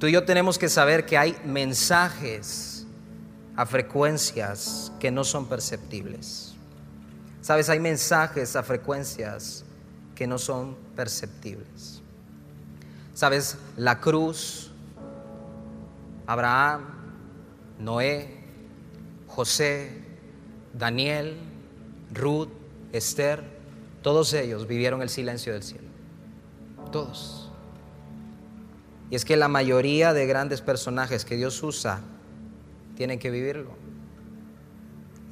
Tú 0.00 0.06
y 0.06 0.12
yo 0.12 0.24
tenemos 0.24 0.58
que 0.58 0.70
saber 0.70 1.04
que 1.04 1.18
hay 1.18 1.36
mensajes 1.44 2.86
a 3.54 3.66
frecuencias 3.66 4.90
que 4.98 5.10
no 5.10 5.24
son 5.24 5.46
perceptibles. 5.46 6.54
Sabes, 7.42 7.68
hay 7.68 7.80
mensajes 7.80 8.56
a 8.56 8.62
frecuencias 8.62 9.62
que 10.14 10.26
no 10.26 10.38
son 10.38 10.74
perceptibles. 10.96 12.00
Sabes, 13.12 13.58
la 13.76 14.00
cruz, 14.00 14.70
Abraham, 16.26 16.86
Noé, 17.78 18.40
José, 19.26 20.02
Daniel, 20.72 21.36
Ruth, 22.14 22.48
Esther, 22.92 23.44
todos 24.00 24.32
ellos 24.32 24.66
vivieron 24.66 25.02
el 25.02 25.10
silencio 25.10 25.52
del 25.52 25.62
cielo. 25.62 25.88
Todos. 26.90 27.39
Y 29.10 29.16
es 29.16 29.24
que 29.24 29.36
la 29.36 29.48
mayoría 29.48 30.12
de 30.12 30.26
grandes 30.26 30.60
personajes 30.60 31.24
que 31.24 31.36
Dios 31.36 31.62
usa 31.62 32.00
tienen 32.96 33.18
que 33.18 33.30
vivirlo. 33.30 33.70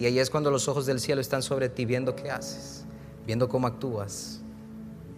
Y 0.00 0.06
ahí 0.06 0.18
es 0.18 0.30
cuando 0.30 0.50
los 0.50 0.68
ojos 0.68 0.84
del 0.86 1.00
cielo 1.00 1.20
están 1.20 1.42
sobre 1.42 1.68
ti 1.68 1.84
viendo 1.84 2.16
qué 2.16 2.30
haces, 2.30 2.84
viendo 3.24 3.48
cómo 3.48 3.68
actúas, 3.68 4.40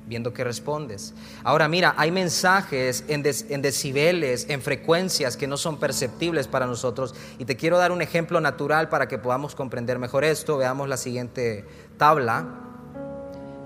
viendo 0.07 0.33
qué 0.35 0.45
respondes. 0.45 1.15
Ahora 1.43 1.69
mira, 1.69 1.95
hay 1.97 2.11
mensajes 2.11 3.05
en, 3.09 3.23
en, 3.49 3.63
decibeles, 3.63 4.47
en 4.49 4.61
frecuencias 4.61 5.37
que 5.37 5.47
no 5.47 5.57
son 5.57 5.79
perceptibles 5.79 6.47
para 6.47 6.67
nosotros. 6.67 7.15
Y 7.39 7.47
te 7.47 7.57
quiero 7.57 7.79
dar 7.79 7.93
un 7.93 8.03
ejemplo 8.03 8.41
natural 8.43 8.91
para 8.91 9.09
que 9.09 9.19
podamos 9.19 9.55
comprender 9.55 9.99
mejor 9.99 10.25
esto. 10.25 10.59
Veamos 10.59 10.89
la 10.89 10.97
siguiente 10.99 11.65
tabla. 11.97 12.47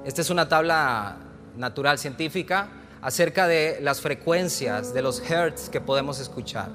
Esta 0.05 0.21
es 0.21 0.31
una 0.31 0.49
tabla 0.49 1.17
natural 1.57 1.99
científica 1.99 2.69
acerca 3.05 3.47
de 3.47 3.81
las 3.83 4.01
frecuencias, 4.01 4.95
de 4.95 5.03
los 5.03 5.21
hertz 5.31 5.69
que 5.69 5.79
podemos 5.79 6.21
escuchar. 6.21 6.71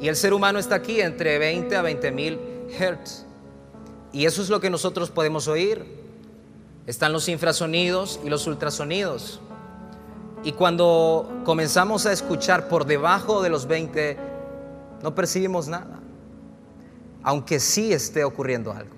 Y 0.00 0.06
el 0.06 0.14
ser 0.14 0.32
humano 0.32 0.60
está 0.60 0.76
aquí 0.76 1.00
entre 1.00 1.36
20 1.40 1.74
a 1.74 1.82
20 1.82 2.12
mil 2.12 2.38
hertz. 2.78 3.26
Y 4.12 4.24
eso 4.24 4.40
es 4.40 4.50
lo 4.50 4.60
que 4.60 4.70
nosotros 4.70 5.10
podemos 5.10 5.48
oír. 5.48 5.84
Están 6.86 7.12
los 7.12 7.28
infrasonidos 7.28 8.20
y 8.24 8.30
los 8.30 8.46
ultrasonidos. 8.46 9.40
Y 10.44 10.52
cuando 10.52 11.42
comenzamos 11.44 12.06
a 12.06 12.12
escuchar 12.12 12.68
por 12.68 12.86
debajo 12.86 13.42
de 13.42 13.48
los 13.48 13.66
20, 13.66 14.16
no 15.02 15.12
percibimos 15.16 15.66
nada. 15.66 15.98
Aunque 17.24 17.58
sí 17.58 17.92
esté 17.92 18.22
ocurriendo 18.22 18.70
algo. 18.70 18.94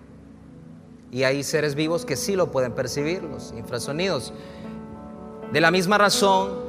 Y 1.11 1.23
hay 1.23 1.43
seres 1.43 1.75
vivos 1.75 2.05
que 2.05 2.17
sí 2.17 2.37
lo 2.37 2.53
pueden 2.53 2.73
percibir, 2.73 3.23
los 3.23 3.55
infrasonidos. 3.57 4.35
De 5.53 5.61
la 5.63 5.71
misma 5.71 5.97
razón, 5.97 6.66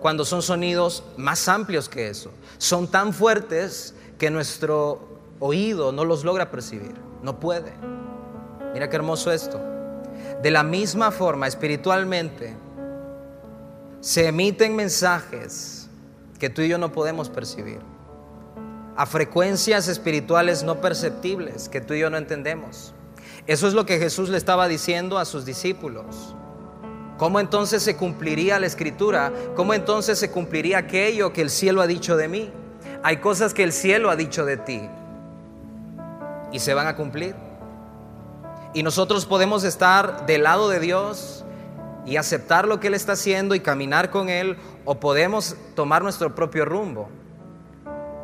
cuando 0.00 0.24
son 0.24 0.42
sonidos 0.42 1.04
más 1.16 1.46
amplios 1.48 1.88
que 1.88 2.08
eso. 2.08 2.32
Son 2.58 2.88
tan 2.88 3.12
fuertes 3.12 3.94
que 4.18 4.30
nuestro 4.30 5.08
oído 5.38 5.92
no 5.92 6.04
los 6.04 6.24
logra 6.24 6.50
percibir, 6.50 6.94
no 7.22 7.38
puede. 7.38 7.72
Mira 8.72 8.88
qué 8.88 8.96
hermoso 8.96 9.30
esto. 9.30 9.60
De 10.42 10.50
la 10.50 10.62
misma 10.62 11.10
forma, 11.10 11.46
espiritualmente, 11.46 12.54
se 14.00 14.28
emiten 14.28 14.74
mensajes 14.74 15.88
que 16.38 16.48
tú 16.48 16.62
y 16.62 16.68
yo 16.68 16.78
no 16.78 16.92
podemos 16.92 17.28
percibir. 17.28 17.80
A 18.96 19.06
frecuencias 19.06 19.88
espirituales 19.88 20.62
no 20.62 20.80
perceptibles 20.80 21.68
que 21.68 21.80
tú 21.80 21.94
y 21.94 22.00
yo 22.00 22.10
no 22.10 22.16
entendemos. 22.16 22.94
Eso 23.46 23.68
es 23.68 23.74
lo 23.74 23.86
que 23.86 23.98
Jesús 23.98 24.28
le 24.28 24.38
estaba 24.38 24.68
diciendo 24.68 25.18
a 25.18 25.24
sus 25.24 25.44
discípulos. 25.44 26.34
¿Cómo 27.20 27.38
entonces 27.38 27.82
se 27.82 27.96
cumpliría 27.96 28.58
la 28.58 28.64
escritura? 28.64 29.30
¿Cómo 29.54 29.74
entonces 29.74 30.18
se 30.18 30.30
cumpliría 30.30 30.78
aquello 30.78 31.34
que 31.34 31.42
el 31.42 31.50
cielo 31.50 31.82
ha 31.82 31.86
dicho 31.86 32.16
de 32.16 32.28
mí? 32.28 32.50
Hay 33.02 33.18
cosas 33.18 33.52
que 33.52 33.62
el 33.62 33.74
cielo 33.74 34.08
ha 34.08 34.16
dicho 34.16 34.46
de 34.46 34.56
ti 34.56 34.88
y 36.50 36.60
se 36.60 36.72
van 36.72 36.86
a 36.86 36.96
cumplir. 36.96 37.34
Y 38.72 38.82
nosotros 38.82 39.26
podemos 39.26 39.64
estar 39.64 40.24
del 40.24 40.44
lado 40.44 40.70
de 40.70 40.80
Dios 40.80 41.44
y 42.06 42.16
aceptar 42.16 42.66
lo 42.66 42.80
que 42.80 42.86
Él 42.86 42.94
está 42.94 43.12
haciendo 43.12 43.54
y 43.54 43.60
caminar 43.60 44.08
con 44.08 44.30
Él, 44.30 44.56
o 44.86 44.98
podemos 44.98 45.56
tomar 45.74 46.02
nuestro 46.02 46.34
propio 46.34 46.64
rumbo 46.64 47.10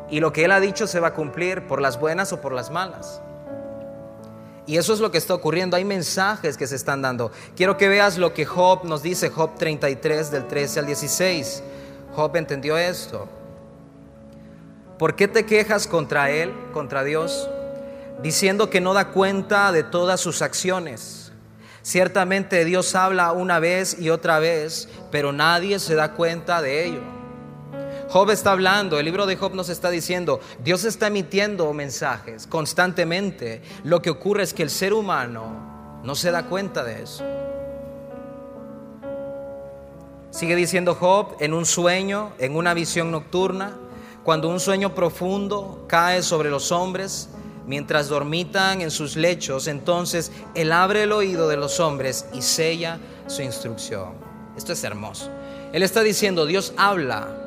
Y 0.09 0.21
lo 0.21 0.33
que 0.33 0.45
Él 0.45 0.51
ha 0.51 0.59
dicho 0.59 0.87
se 0.87 0.99
va 0.99 1.09
a 1.09 1.13
cumplir 1.13 1.67
por 1.67 1.81
las 1.81 1.99
buenas 1.99 2.33
o 2.33 2.41
por 2.41 2.51
las 2.51 2.71
malas. 2.71 3.21
Y 4.67 4.75
eso 4.75 4.93
es 4.93 4.99
lo 4.99 5.09
que 5.09 5.17
está 5.17 5.33
ocurriendo. 5.33 5.77
Hay 5.77 5.85
mensajes 5.85 6.57
que 6.57 6.67
se 6.67 6.75
están 6.75 7.01
dando. 7.01 7.31
Quiero 7.55 7.77
que 7.77 7.87
veas 7.87 8.17
lo 8.17 8.33
que 8.33 8.45
Job 8.45 8.83
nos 8.83 9.01
dice, 9.01 9.29
Job 9.29 9.57
33 9.57 10.29
del 10.29 10.45
13 10.45 10.81
al 10.81 10.85
16. 10.85 11.63
Job 12.13 12.35
entendió 12.35 12.77
esto. 12.77 13.29
¿Por 14.99 15.15
qué 15.15 15.29
te 15.29 15.45
quejas 15.45 15.87
contra 15.87 16.31
Él, 16.31 16.53
contra 16.73 17.05
Dios, 17.05 17.49
diciendo 18.21 18.69
que 18.69 18.81
no 18.81 18.93
da 18.93 19.11
cuenta 19.11 19.71
de 19.71 19.83
todas 19.83 20.19
sus 20.19 20.41
acciones? 20.41 21.31
Ciertamente 21.81 22.65
Dios 22.65 22.93
habla 22.95 23.31
una 23.31 23.59
vez 23.59 23.97
y 23.97 24.09
otra 24.09 24.39
vez, 24.39 24.89
pero 25.11 25.31
nadie 25.31 25.79
se 25.79 25.95
da 25.95 26.11
cuenta 26.11 26.61
de 26.61 26.85
ello. 26.85 27.16
Job 28.09 28.31
está 28.31 28.53
hablando, 28.53 28.99
el 28.99 29.05
libro 29.05 29.25
de 29.25 29.35
Job 29.35 29.53
nos 29.53 29.67
está 29.67 29.89
diciendo, 29.89 30.39
Dios 30.63 30.85
está 30.85 31.07
emitiendo 31.07 31.73
mensajes 31.73 32.47
constantemente. 32.47 33.61
Lo 33.83 34.01
que 34.01 34.09
ocurre 34.09 34.43
es 34.43 34.53
que 34.53 34.63
el 34.63 34.69
ser 34.69 34.93
humano 34.93 35.99
no 36.03 36.15
se 36.15 36.31
da 36.31 36.45
cuenta 36.45 36.85
de 36.85 37.03
eso. 37.03 37.25
Sigue 40.31 40.55
diciendo 40.55 40.95
Job, 40.95 41.35
en 41.41 41.53
un 41.53 41.65
sueño, 41.65 42.31
en 42.37 42.55
una 42.55 42.73
visión 42.73 43.11
nocturna, 43.11 43.75
cuando 44.23 44.47
un 44.49 44.61
sueño 44.61 44.95
profundo 44.95 45.85
cae 45.87 46.23
sobre 46.23 46.49
los 46.49 46.71
hombres, 46.71 47.27
mientras 47.65 48.07
dormitan 48.07 48.79
en 48.81 48.91
sus 48.91 49.17
lechos, 49.17 49.67
entonces 49.67 50.31
Él 50.55 50.71
abre 50.71 51.03
el 51.03 51.11
oído 51.11 51.49
de 51.49 51.57
los 51.57 51.81
hombres 51.81 52.25
y 52.33 52.41
sella 52.41 52.99
su 53.27 53.41
instrucción. 53.41 54.13
Esto 54.55 54.71
es 54.71 54.83
hermoso. 54.85 55.29
Él 55.73 55.83
está 55.83 56.01
diciendo, 56.01 56.45
Dios 56.45 56.73
habla 56.77 57.46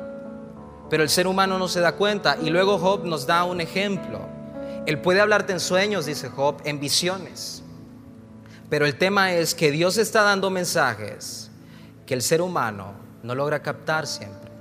pero 0.91 1.03
el 1.03 1.09
ser 1.09 1.25
humano 1.25 1.57
no 1.57 1.69
se 1.69 1.79
da 1.79 1.93
cuenta. 1.93 2.37
Y 2.43 2.49
luego 2.49 2.77
Job 2.77 3.05
nos 3.05 3.25
da 3.25 3.45
un 3.45 3.61
ejemplo. 3.61 4.19
Él 4.85 4.99
puede 4.99 5.21
hablarte 5.21 5.53
en 5.53 5.61
sueños, 5.61 6.05
dice 6.05 6.27
Job, 6.27 6.57
en 6.65 6.81
visiones. 6.81 7.63
Pero 8.69 8.85
el 8.85 8.97
tema 8.97 9.31
es 9.31 9.55
que 9.55 9.71
Dios 9.71 9.97
está 9.97 10.23
dando 10.23 10.49
mensajes 10.49 11.49
que 12.05 12.13
el 12.13 12.21
ser 12.21 12.41
humano 12.41 12.91
no 13.23 13.35
logra 13.35 13.61
captar 13.61 14.05
siempre. 14.05 14.51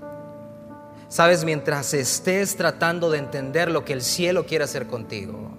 Sabes, 1.09 1.45
mientras 1.45 1.93
estés 1.95 2.57
tratando 2.57 3.11
de 3.11 3.19
entender 3.19 3.69
lo 3.69 3.85
que 3.85 3.93
el 3.93 4.03
cielo 4.03 4.47
quiere 4.47 4.63
hacer 4.63 4.87
contigo, 4.87 5.51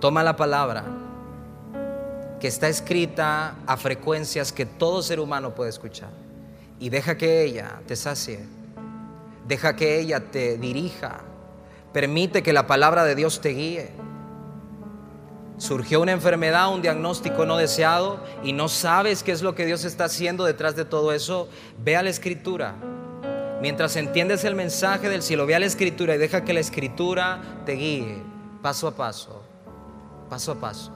toma 0.00 0.22
la 0.22 0.36
palabra 0.36 0.84
que 2.38 2.46
está 2.46 2.68
escrita 2.68 3.56
a 3.66 3.76
frecuencias 3.78 4.52
que 4.52 4.64
todo 4.64 5.02
ser 5.02 5.18
humano 5.18 5.56
puede 5.56 5.70
escuchar 5.70 6.10
y 6.78 6.88
deja 6.88 7.16
que 7.16 7.42
ella 7.42 7.80
te 7.88 7.96
sacie 7.96 8.63
Deja 9.46 9.76
que 9.76 10.00
ella 10.00 10.30
te 10.30 10.58
dirija. 10.58 11.22
Permite 11.92 12.42
que 12.42 12.52
la 12.52 12.66
palabra 12.66 13.04
de 13.04 13.14
Dios 13.14 13.40
te 13.40 13.50
guíe. 13.50 13.90
Surgió 15.58 16.00
una 16.00 16.12
enfermedad, 16.12 16.72
un 16.72 16.82
diagnóstico 16.82 17.46
no 17.46 17.56
deseado 17.56 18.24
y 18.42 18.52
no 18.52 18.68
sabes 18.68 19.22
qué 19.22 19.32
es 19.32 19.42
lo 19.42 19.54
que 19.54 19.66
Dios 19.66 19.84
está 19.84 20.04
haciendo 20.04 20.44
detrás 20.44 20.74
de 20.74 20.84
todo 20.84 21.12
eso. 21.12 21.48
Ve 21.78 21.96
a 21.96 22.02
la 22.02 22.10
escritura. 22.10 22.74
Mientras 23.60 23.96
entiendes 23.96 24.44
el 24.44 24.54
mensaje 24.54 25.08
del 25.08 25.22
cielo, 25.22 25.46
ve 25.46 25.54
a 25.54 25.60
la 25.60 25.66
escritura 25.66 26.14
y 26.14 26.18
deja 26.18 26.44
que 26.44 26.52
la 26.52 26.60
escritura 26.60 27.62
te 27.64 27.72
guíe 27.72 28.34
paso 28.64 28.88
a 28.88 28.96
paso, 28.96 29.42
paso 30.30 30.52
a 30.52 30.54
paso. 30.54 30.90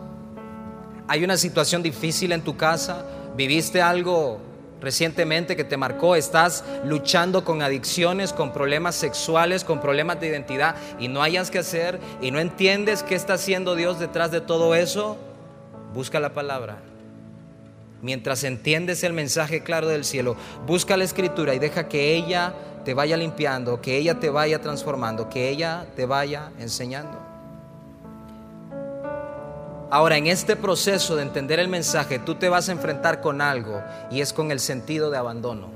Hay 1.07 1.23
una 1.23 1.37
situación 1.37 1.83
difícil 1.83 2.33
en 2.33 2.41
tu 2.43 2.57
casa, 2.57 3.05
viviste 3.37 3.83
algo 3.83 4.41
recientemente 4.81 5.57
que 5.57 5.65
te 5.65 5.77
marcó, 5.77 6.17
estás 6.17 6.65
luchando 6.85 7.45
con 7.45 7.63
adicciones, 7.63 8.33
con 8.33 8.53
problemas 8.53 8.95
sexuales, 8.95 9.65
con 9.65 9.81
problemas 9.81 10.21
de 10.21 10.29
identidad 10.29 10.77
y 10.99 11.09
no 11.09 11.23
hayas 11.23 11.51
que 11.51 11.59
hacer 11.59 11.99
y 12.21 12.31
no 12.31 12.39
entiendes 12.39 13.03
qué 13.03 13.15
está 13.15 13.35
haciendo 13.35 13.75
Dios 13.75 13.99
detrás 13.99 14.31
de 14.31 14.41
todo 14.41 14.75
eso, 14.75 15.17
busca 15.95 16.21
la 16.21 16.33
palabra. 16.33 16.79
Mientras 18.01 18.45
entiendes 18.45 19.03
el 19.03 19.13
mensaje 19.13 19.63
claro 19.63 19.89
del 19.89 20.05
cielo, 20.05 20.37
busca 20.67 20.97
la 20.97 21.05
escritura 21.05 21.55
y 21.55 21.59
deja 21.59 21.89
que 21.89 22.15
ella 22.15 22.55
te 22.85 22.95
vaya 22.95 23.17
limpiando, 23.17 23.81
que 23.81 23.97
ella 23.97 24.21
te 24.21 24.31
vaya 24.31 24.61
transformando, 24.61 25.29
que 25.29 25.49
ella 25.49 25.87
te 25.97 26.07
vaya 26.07 26.53
enseñando. 26.59 27.28
Ahora, 29.91 30.19
en 30.19 30.27
este 30.27 30.55
proceso 30.55 31.17
de 31.17 31.23
entender 31.23 31.59
el 31.59 31.69
mensaje, 31.69 32.19
tú 32.19 32.35
te 32.35 32.51
vas 32.51 32.69
a 32.69 32.73
enfrentar 32.73 33.23
con 33.23 33.41
algo 33.41 33.83
y 34.11 34.21
es 34.21 34.35
con 34.35 34.51
el 34.51 34.61
sentido 34.61 35.11
de 35.11 35.17
abandono. 35.17 35.69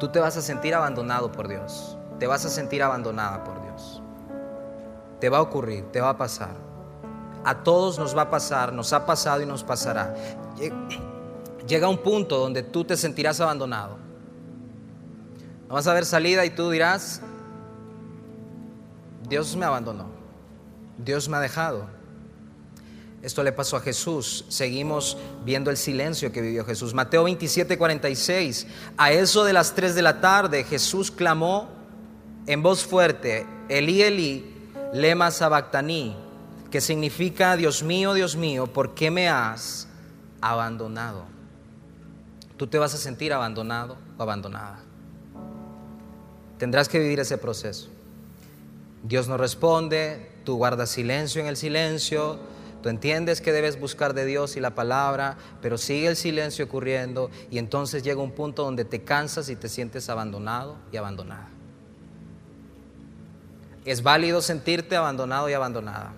Tú 0.00 0.08
te 0.08 0.18
vas 0.18 0.36
a 0.36 0.42
sentir 0.42 0.74
abandonado 0.74 1.30
por 1.30 1.46
Dios. 1.46 1.96
Te 2.18 2.26
vas 2.26 2.44
a 2.44 2.48
sentir 2.48 2.82
abandonada 2.82 3.44
por 3.44 3.62
Dios. 3.62 4.02
Te 5.20 5.28
va 5.28 5.38
a 5.38 5.42
ocurrir, 5.42 5.84
te 5.92 6.00
va 6.00 6.10
a 6.10 6.18
pasar. 6.18 6.50
A 7.44 7.62
todos 7.62 7.96
nos 7.98 8.16
va 8.16 8.22
a 8.22 8.30
pasar, 8.30 8.72
nos 8.72 8.92
ha 8.92 9.06
pasado 9.06 9.40
y 9.42 9.46
nos 9.46 9.62
pasará. 9.62 10.14
Llega 11.66 11.88
un 11.88 11.98
punto 11.98 12.38
donde 12.38 12.64
tú 12.64 12.84
te 12.84 12.96
sentirás 12.96 13.40
abandonado. 13.40 13.98
No 15.68 15.74
vas 15.74 15.86
a 15.86 15.94
ver 15.94 16.04
salida 16.04 16.44
y 16.44 16.50
tú 16.50 16.70
dirás, 16.70 17.20
Dios 19.28 19.54
me 19.54 19.64
abandonó. 19.64 20.17
Dios 20.98 21.28
me 21.28 21.36
ha 21.36 21.40
dejado. 21.40 21.86
Esto 23.22 23.42
le 23.42 23.52
pasó 23.52 23.76
a 23.76 23.80
Jesús. 23.80 24.44
Seguimos 24.48 25.16
viendo 25.44 25.70
el 25.70 25.76
silencio 25.76 26.30
que 26.30 26.40
vivió 26.40 26.64
Jesús. 26.64 26.94
Mateo 26.94 27.24
27, 27.24 27.76
46. 27.76 28.66
A 28.96 29.12
eso 29.12 29.44
de 29.44 29.52
las 29.52 29.74
3 29.74 29.94
de 29.94 30.02
la 30.02 30.20
tarde, 30.20 30.64
Jesús 30.64 31.10
clamó 31.10 31.68
en 32.46 32.62
voz 32.62 32.84
fuerte, 32.84 33.46
Elí, 33.68 34.02
Elí, 34.02 34.70
lema 34.92 35.30
sabactaní, 35.30 36.16
que 36.70 36.80
significa, 36.80 37.56
Dios 37.56 37.82
mío, 37.82 38.14
Dios 38.14 38.36
mío, 38.36 38.66
¿por 38.66 38.94
qué 38.94 39.10
me 39.10 39.28
has 39.28 39.88
abandonado? 40.40 41.24
Tú 42.56 42.66
te 42.66 42.78
vas 42.78 42.94
a 42.94 42.98
sentir 42.98 43.32
abandonado 43.32 43.96
o 44.16 44.22
abandonada. 44.22 44.78
Tendrás 46.58 46.88
que 46.88 46.98
vivir 46.98 47.20
ese 47.20 47.36
proceso. 47.36 47.88
Dios 49.02 49.28
no 49.28 49.36
responde, 49.36 50.30
tú 50.44 50.56
guardas 50.56 50.90
silencio 50.90 51.40
en 51.40 51.46
el 51.46 51.56
silencio, 51.56 52.38
tú 52.82 52.88
entiendes 52.88 53.40
que 53.40 53.52
debes 53.52 53.78
buscar 53.78 54.14
de 54.14 54.24
Dios 54.24 54.56
y 54.56 54.60
la 54.60 54.74
palabra, 54.74 55.36
pero 55.62 55.78
sigue 55.78 56.08
el 56.08 56.16
silencio 56.16 56.64
ocurriendo 56.64 57.30
y 57.50 57.58
entonces 57.58 58.02
llega 58.02 58.22
un 58.22 58.32
punto 58.32 58.64
donde 58.64 58.84
te 58.84 59.02
cansas 59.02 59.48
y 59.48 59.56
te 59.56 59.68
sientes 59.68 60.08
abandonado 60.08 60.76
y 60.92 60.96
abandonada. 60.96 61.48
Es 63.84 64.02
válido 64.02 64.42
sentirte 64.42 64.96
abandonado 64.96 65.48
y 65.48 65.54
abandonada. 65.54 66.12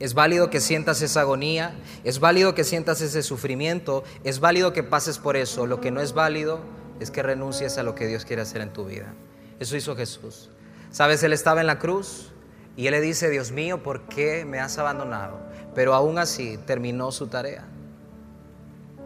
Es 0.00 0.14
válido 0.14 0.48
que 0.48 0.60
sientas 0.60 1.02
esa 1.02 1.20
agonía, 1.20 1.74
es 2.04 2.20
válido 2.20 2.54
que 2.54 2.64
sientas 2.64 3.02
ese 3.02 3.22
sufrimiento, 3.22 4.02
es 4.24 4.40
válido 4.40 4.72
que 4.72 4.82
pases 4.82 5.18
por 5.18 5.36
eso. 5.36 5.66
Lo 5.66 5.82
que 5.82 5.90
no 5.90 6.00
es 6.00 6.14
válido 6.14 6.60
es 7.00 7.10
que 7.10 7.22
renuncies 7.22 7.76
a 7.76 7.82
lo 7.82 7.94
que 7.94 8.06
Dios 8.06 8.24
quiere 8.24 8.40
hacer 8.40 8.62
en 8.62 8.72
tu 8.72 8.86
vida. 8.86 9.12
Eso 9.58 9.76
hizo 9.76 9.94
Jesús. 9.94 10.48
¿Sabes? 10.90 11.22
Él 11.22 11.32
estaba 11.32 11.60
en 11.60 11.66
la 11.66 11.78
cruz, 11.78 12.30
y 12.76 12.86
él 12.86 12.92
le 12.92 13.00
dice, 13.00 13.28
Dios 13.28 13.52
mío, 13.52 13.82
¿por 13.82 14.02
qué 14.02 14.44
me 14.44 14.58
has 14.58 14.78
abandonado? 14.78 15.38
Pero 15.74 15.94
aún 15.94 16.18
así 16.18 16.58
terminó 16.66 17.12
su 17.12 17.26
tarea, 17.26 17.64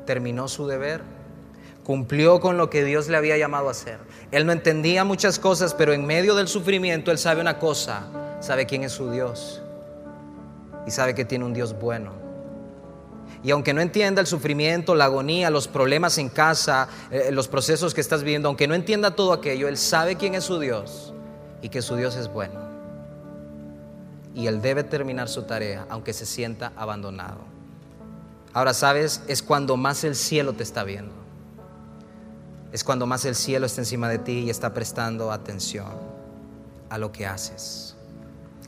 terminó 0.06 0.48
su 0.48 0.66
deber, 0.66 1.02
cumplió 1.82 2.40
con 2.40 2.56
lo 2.56 2.70
que 2.70 2.84
Dios 2.84 3.08
le 3.08 3.16
había 3.16 3.36
llamado 3.36 3.68
a 3.68 3.72
hacer. 3.72 3.98
Él 4.30 4.46
no 4.46 4.52
entendía 4.52 5.04
muchas 5.04 5.38
cosas, 5.38 5.74
pero 5.74 5.92
en 5.92 6.06
medio 6.06 6.34
del 6.34 6.48
sufrimiento 6.48 7.10
él 7.10 7.18
sabe 7.18 7.40
una 7.40 7.58
cosa, 7.58 8.06
sabe 8.40 8.66
quién 8.66 8.84
es 8.84 8.92
su 8.92 9.10
Dios 9.10 9.60
y 10.86 10.90
sabe 10.90 11.14
que 11.14 11.24
tiene 11.24 11.44
un 11.44 11.52
Dios 11.52 11.78
bueno. 11.78 12.12
Y 13.42 13.50
aunque 13.50 13.74
no 13.74 13.80
entienda 13.80 14.20
el 14.20 14.26
sufrimiento, 14.26 14.94
la 14.94 15.06
agonía, 15.06 15.50
los 15.50 15.68
problemas 15.68 16.16
en 16.16 16.28
casa, 16.30 16.88
eh, 17.10 17.30
los 17.30 17.48
procesos 17.48 17.92
que 17.92 18.00
estás 18.00 18.22
viviendo, 18.22 18.48
aunque 18.48 18.68
no 18.68 18.74
entienda 18.74 19.16
todo 19.16 19.32
aquello, 19.32 19.68
Él 19.68 19.76
sabe 19.76 20.16
quién 20.16 20.34
es 20.34 20.44
su 20.44 20.58
Dios 20.58 21.13
y 21.64 21.70
que 21.70 21.80
su 21.80 21.96
Dios 21.96 22.14
es 22.16 22.30
bueno 22.30 22.60
y 24.34 24.48
él 24.48 24.60
debe 24.60 24.84
terminar 24.84 25.30
su 25.30 25.44
tarea 25.44 25.86
aunque 25.88 26.12
se 26.12 26.26
sienta 26.26 26.72
abandonado. 26.76 27.38
Ahora, 28.52 28.74
¿sabes? 28.74 29.22
Es 29.28 29.42
cuando 29.42 29.78
más 29.78 30.04
el 30.04 30.14
cielo 30.14 30.52
te 30.52 30.62
está 30.62 30.84
viendo. 30.84 31.14
Es 32.70 32.84
cuando 32.84 33.06
más 33.06 33.24
el 33.24 33.34
cielo 33.34 33.64
está 33.64 33.80
encima 33.80 34.10
de 34.10 34.18
ti 34.18 34.40
y 34.40 34.50
está 34.50 34.74
prestando 34.74 35.32
atención 35.32 35.90
a 36.90 36.98
lo 36.98 37.12
que 37.12 37.26
haces. 37.26 37.96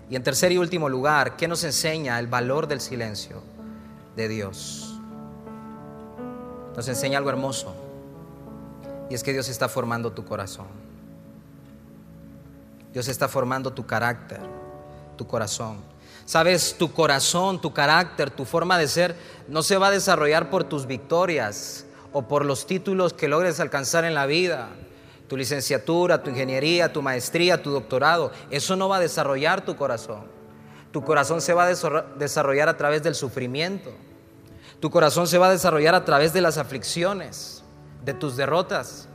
Y 0.09 0.16
en 0.16 0.22
tercer 0.22 0.50
y 0.52 0.56
último 0.56 0.88
lugar, 0.88 1.37
¿qué 1.37 1.46
nos 1.48 1.64
enseña 1.64 2.18
el 2.18 2.28
valor 2.28 2.66
del 2.66 2.80
silencio 2.80 3.42
de 4.16 4.28
Dios? 4.28 4.98
Nos 6.74 6.88
enseña 6.88 7.18
algo 7.18 7.28
hermoso. 7.28 7.74
Y 9.11 9.14
es 9.14 9.22
que 9.22 9.35
Dios 9.35 9.50
está 9.50 9.68
formando 9.68 10.12
tu 10.12 10.24
corazón. 10.24 10.86
Dios 12.96 13.09
está 13.09 13.28
formando 13.28 13.74
tu 13.74 13.85
carácter 13.85 14.40
tu 15.18 15.26
corazón. 15.26 15.82
Sabes, 16.24 16.76
tu 16.78 16.94
corazón, 16.94 17.61
tu 17.61 17.74
carácter, 17.74 18.30
tu 18.30 18.46
forma 18.46 18.78
de 18.78 18.88
ser 18.88 19.14
no 19.48 19.62
se 19.62 19.76
va 19.76 19.88
a 19.88 19.90
desarrollar 19.90 20.48
por 20.48 20.64
tus 20.64 20.87
victorias 20.87 21.85
o 22.14 22.22
por 22.22 22.46
los 22.46 22.66
títulos 22.66 23.12
que 23.12 23.28
logres 23.28 23.61
alcanzar 23.61 24.06
en 24.06 24.14
la 24.14 24.24
vida. 24.24 24.70
tu 25.28 25.37
licenciatura, 25.37 26.22
tu 26.22 26.30
ingeniería, 26.30 26.90
tu 26.90 27.02
maestría, 27.02 27.62
tu 27.62 27.70
doctorado. 27.70 28.32
Eso 28.50 28.76
no 28.76 28.88
va 28.88 28.96
a 28.96 29.00
desarrollar 29.00 29.62
tu 29.62 29.76
corazón. 29.76 30.24
Tu 30.90 31.04
corazón 31.04 31.42
se 31.42 31.52
va 31.52 31.64
a 31.64 31.74
desarrollar 32.16 32.70
a 32.70 32.78
través 32.78 33.02
del 33.02 33.14
sufrimiento. 33.14 33.90
Tu 34.80 34.88
corazón 34.88 35.26
se 35.26 35.37
va 35.37 35.48
a 35.48 35.52
desarrollar 35.52 35.94
a 35.94 36.06
través 36.06 36.32
de 36.32 36.40
las 36.40 36.56
aflicciones, 36.56 37.62
de 38.06 38.14
tus 38.14 38.38
derrotas. 38.38 39.11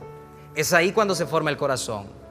Es 0.54 0.72
ahí 0.72 0.92
cuando 0.92 1.16
se 1.16 1.26
forma 1.26 1.50
el 1.50 1.56
corazón. 1.56 2.21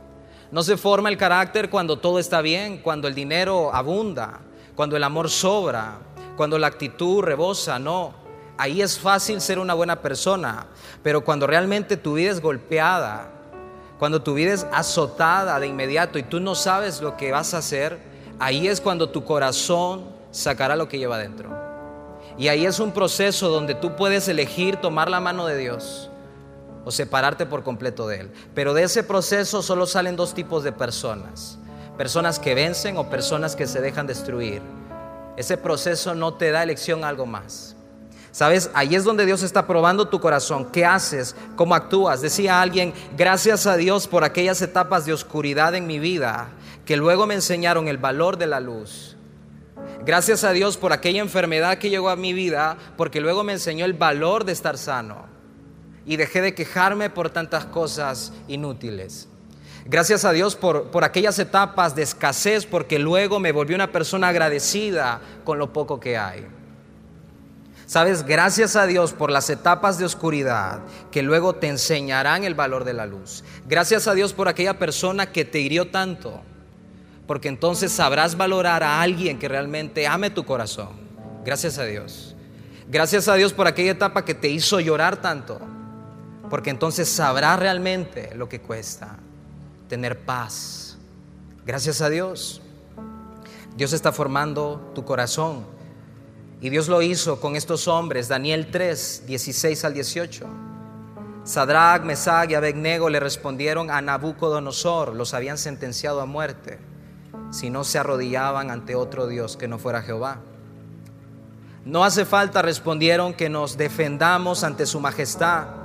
No 0.51 0.63
se 0.63 0.75
forma 0.75 1.07
el 1.07 1.17
carácter 1.17 1.69
cuando 1.69 1.97
todo 1.97 2.19
está 2.19 2.41
bien, 2.41 2.79
cuando 2.79 3.07
el 3.07 3.15
dinero 3.15 3.73
abunda, 3.73 4.41
cuando 4.75 4.97
el 4.97 5.03
amor 5.03 5.29
sobra, 5.29 5.99
cuando 6.35 6.59
la 6.59 6.67
actitud 6.67 7.21
rebosa, 7.21 7.79
no. 7.79 8.13
Ahí 8.57 8.81
es 8.81 8.99
fácil 8.99 9.39
ser 9.39 9.59
una 9.59 9.73
buena 9.73 10.01
persona, 10.01 10.67
pero 11.03 11.23
cuando 11.23 11.47
realmente 11.47 11.95
tu 11.95 12.15
vida 12.15 12.31
es 12.31 12.41
golpeada, 12.41 13.31
cuando 13.97 14.21
tu 14.21 14.33
vida 14.33 14.51
es 14.53 14.67
azotada 14.73 15.57
de 15.57 15.67
inmediato 15.67 16.19
y 16.19 16.23
tú 16.23 16.41
no 16.41 16.53
sabes 16.53 17.01
lo 17.01 17.15
que 17.15 17.31
vas 17.31 17.53
a 17.53 17.59
hacer, 17.59 17.99
ahí 18.37 18.67
es 18.67 18.81
cuando 18.81 19.09
tu 19.09 19.23
corazón 19.23 20.03
sacará 20.31 20.75
lo 20.75 20.89
que 20.89 20.99
lleva 20.99 21.17
dentro. 21.17 21.49
Y 22.37 22.49
ahí 22.49 22.65
es 22.65 22.79
un 22.79 22.91
proceso 22.91 23.47
donde 23.47 23.73
tú 23.73 23.95
puedes 23.95 24.27
elegir 24.27 24.75
tomar 24.75 25.09
la 25.09 25.21
mano 25.21 25.45
de 25.47 25.57
Dios 25.57 26.10
o 26.85 26.91
separarte 26.91 27.45
por 27.45 27.63
completo 27.63 28.07
de 28.07 28.21
Él. 28.21 28.31
Pero 28.53 28.73
de 28.73 28.83
ese 28.83 29.03
proceso 29.03 29.61
solo 29.61 29.85
salen 29.85 30.15
dos 30.15 30.33
tipos 30.33 30.63
de 30.63 30.71
personas. 30.71 31.57
Personas 31.97 32.39
que 32.39 32.55
vencen 32.55 32.97
o 32.97 33.09
personas 33.09 33.55
que 33.55 33.67
se 33.67 33.81
dejan 33.81 34.07
destruir. 34.07 34.61
Ese 35.37 35.57
proceso 35.57 36.15
no 36.15 36.33
te 36.33 36.51
da 36.51 36.63
elección 36.63 37.03
a 37.03 37.09
algo 37.09 37.25
más. 37.25 37.75
Sabes, 38.31 38.71
ahí 38.73 38.95
es 38.95 39.03
donde 39.03 39.25
Dios 39.25 39.43
está 39.43 39.67
probando 39.67 40.07
tu 40.07 40.19
corazón. 40.21 40.71
¿Qué 40.71 40.85
haces? 40.85 41.35
¿Cómo 41.55 41.75
actúas? 41.75 42.21
Decía 42.21 42.61
alguien, 42.61 42.93
gracias 43.17 43.67
a 43.67 43.75
Dios 43.75 44.07
por 44.07 44.23
aquellas 44.23 44.61
etapas 44.61 45.05
de 45.05 45.13
oscuridad 45.13 45.75
en 45.75 45.85
mi 45.85 45.99
vida 45.99 46.49
que 46.85 46.95
luego 46.97 47.27
me 47.27 47.35
enseñaron 47.35 47.87
el 47.87 47.97
valor 47.97 48.37
de 48.37 48.47
la 48.47 48.59
luz. 48.59 49.17
Gracias 50.05 50.43
a 50.43 50.51
Dios 50.51 50.77
por 50.77 50.93
aquella 50.93 51.21
enfermedad 51.21 51.77
que 51.77 51.89
llegó 51.89 52.09
a 52.09 52.15
mi 52.15 52.33
vida 52.33 52.77
porque 52.97 53.21
luego 53.21 53.43
me 53.43 53.53
enseñó 53.53 53.85
el 53.85 53.93
valor 53.93 54.45
de 54.45 54.53
estar 54.53 54.77
sano 54.77 55.30
y 56.05 56.17
dejé 56.17 56.41
de 56.41 56.55
quejarme 56.55 57.09
por 57.09 57.29
tantas 57.29 57.65
cosas 57.65 58.33
inútiles. 58.47 59.27
Gracias 59.85 60.25
a 60.25 60.31
Dios 60.31 60.55
por, 60.55 60.91
por, 60.91 61.03
aquellas 61.03 61.39
etapas 61.39 61.95
de 61.95 62.03
escasez, 62.03 62.65
porque 62.65 62.99
luego 62.99 63.39
me 63.39 63.51
volví 63.51 63.73
una 63.73 63.91
persona 63.91 64.27
agradecida 64.27 65.21
con 65.43 65.57
lo 65.57 65.73
poco 65.73 65.99
que 65.99 66.17
hay. 66.17 66.45
Sabes, 67.87 68.25
gracias 68.25 68.75
a 68.75 68.85
Dios 68.85 69.11
por 69.11 69.31
las 69.31 69.49
etapas 69.49 69.97
de 69.97 70.05
oscuridad 70.05 70.79
que 71.11 71.23
luego 71.23 71.55
te 71.55 71.67
enseñarán 71.67 72.43
el 72.43 72.55
valor 72.55 72.85
de 72.85 72.93
la 72.93 73.05
luz. 73.05 73.43
Gracias 73.67 74.07
a 74.07 74.13
Dios 74.13 74.33
por 74.33 74.47
aquella 74.47 74.79
persona 74.79 75.31
que 75.31 75.45
te 75.45 75.59
hirió 75.59 75.89
tanto, 75.89 76.41
porque 77.27 77.49
entonces 77.49 77.91
sabrás 77.91 78.37
valorar 78.37 78.83
a 78.83 79.01
alguien 79.01 79.39
que 79.39 79.49
realmente 79.49 80.07
ame 80.07 80.29
tu 80.29 80.45
corazón. 80.45 80.89
Gracias 81.43 81.79
a 81.79 81.85
Dios. 81.85 82.35
Gracias 82.87 83.27
a 83.27 83.35
Dios 83.35 83.51
por 83.51 83.67
aquella 83.67 83.91
etapa 83.91 84.23
que 84.23 84.35
te 84.35 84.47
hizo 84.47 84.79
llorar 84.79 85.17
tanto 85.17 85.59
porque 86.51 86.69
entonces 86.69 87.07
sabrás 87.07 87.57
realmente 87.57 88.35
lo 88.35 88.49
que 88.49 88.59
cuesta 88.59 89.15
tener 89.87 90.19
paz. 90.19 90.97
Gracias 91.65 92.01
a 92.01 92.09
Dios. 92.09 92.61
Dios 93.77 93.93
está 93.93 94.11
formando 94.11 94.91
tu 94.93 95.05
corazón. 95.05 95.65
Y 96.59 96.69
Dios 96.69 96.89
lo 96.89 97.01
hizo 97.01 97.39
con 97.39 97.55
estos 97.55 97.87
hombres, 97.87 98.27
Daniel 98.27 98.67
3, 98.69 99.23
16 99.27 99.85
al 99.85 99.93
18. 99.93 100.45
Sadrach, 101.45 102.03
Mesach 102.03 102.51
y 102.51 102.55
Abednego 102.55 103.09
le 103.09 103.21
respondieron 103.21 103.89
a 103.89 104.01
Nabucodonosor, 104.01 105.15
los 105.15 105.33
habían 105.33 105.57
sentenciado 105.57 106.19
a 106.19 106.25
muerte 106.25 106.79
si 107.51 107.69
no 107.69 107.85
se 107.85 107.97
arrodillaban 107.97 108.71
ante 108.71 108.95
otro 108.95 109.27
Dios 109.27 109.55
que 109.55 109.69
no 109.69 109.79
fuera 109.79 110.01
Jehová. 110.01 110.41
No 111.85 112.03
hace 112.03 112.25
falta, 112.25 112.61
respondieron, 112.61 113.33
que 113.33 113.49
nos 113.49 113.77
defendamos 113.77 114.65
ante 114.65 114.85
su 114.85 114.99
majestad 114.99 115.80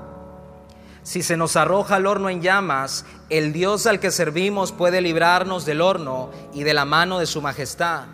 si 1.07 1.23
se 1.23 1.37
nos 1.37 1.55
arroja 1.55 1.95
al 1.95 2.07
horno 2.07 2.29
en 2.31 2.42
llamas, 2.42 3.05
el 3.31 3.53
Dios 3.53 3.87
al 3.87 4.01
que 4.01 4.11
servimos 4.11 4.73
puede 4.73 5.01
librarnos 5.01 5.64
del 5.64 5.81
horno 5.81 6.33
y 6.53 6.64
de 6.64 6.75
la 6.75 6.85
mano 6.85 7.21
de 7.21 7.27
su 7.27 7.40
majestad. 7.40 8.07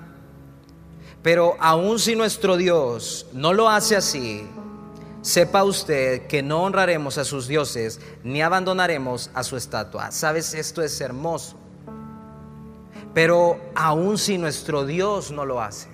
Pero 1.22 1.56
aun 1.58 1.98
si 1.98 2.14
nuestro 2.14 2.58
Dios 2.58 3.24
no 3.32 3.54
lo 3.54 3.70
hace 3.70 3.96
así, 3.96 4.46
sepa 5.22 5.64
usted 5.64 6.26
que 6.26 6.42
no 6.42 6.64
honraremos 6.64 7.16
a 7.16 7.24
sus 7.24 7.48
dioses 7.48 7.98
ni 8.24 8.42
abandonaremos 8.42 9.30
a 9.32 9.42
su 9.42 9.56
estatua. 9.56 10.12
Sabes, 10.12 10.52
esto 10.52 10.82
es 10.82 11.00
hermoso. 11.00 11.56
Pero 13.14 13.58
aun 13.74 14.18
si 14.18 14.36
nuestro 14.36 14.84
Dios 14.84 15.30
no 15.30 15.46
lo 15.46 15.62
hace, 15.62 15.88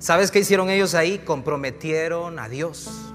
¿sabes 0.00 0.32
qué 0.32 0.40
hicieron 0.40 0.68
ellos 0.68 0.94
ahí? 0.94 1.18
Comprometieron 1.18 2.40
a 2.40 2.48
Dios. 2.48 3.05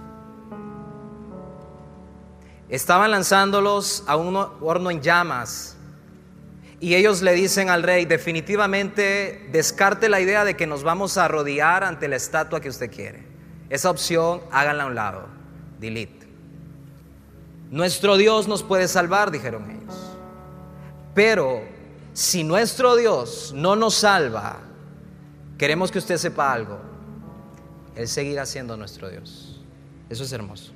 Estaban 2.71 3.11
lanzándolos 3.11 4.05
a 4.07 4.15
un 4.15 4.35
horno 4.61 4.89
en 4.89 5.01
llamas. 5.01 5.75
Y 6.79 6.95
ellos 6.95 7.21
le 7.21 7.33
dicen 7.33 7.69
al 7.69 7.83
rey, 7.83 8.05
definitivamente 8.05 9.49
descarte 9.51 10.07
la 10.07 10.21
idea 10.21 10.45
de 10.45 10.55
que 10.55 10.65
nos 10.65 10.81
vamos 10.81 11.17
a 11.17 11.27
rodear 11.27 11.83
ante 11.83 12.07
la 12.07 12.15
estatua 12.15 12.61
que 12.61 12.69
usted 12.69 12.89
quiere. 12.89 13.27
Esa 13.69 13.91
opción, 13.91 14.41
háganla 14.51 14.83
a 14.83 14.87
un 14.87 14.95
lado. 14.95 15.27
Delete. 15.79 16.27
Nuestro 17.69 18.15
Dios 18.15 18.47
nos 18.47 18.63
puede 18.63 18.87
salvar, 18.87 19.31
dijeron 19.31 19.69
ellos. 19.69 19.95
Pero 21.13 21.63
si 22.13 22.45
nuestro 22.45 22.95
Dios 22.95 23.51
no 23.53 23.75
nos 23.75 23.95
salva, 23.95 24.59
queremos 25.57 25.91
que 25.91 25.99
usted 25.99 26.15
sepa 26.15 26.53
algo. 26.53 26.79
Él 27.97 28.07
seguirá 28.07 28.45
siendo 28.45 28.77
nuestro 28.77 29.09
Dios. 29.09 29.61
Eso 30.09 30.23
es 30.23 30.31
hermoso. 30.31 30.71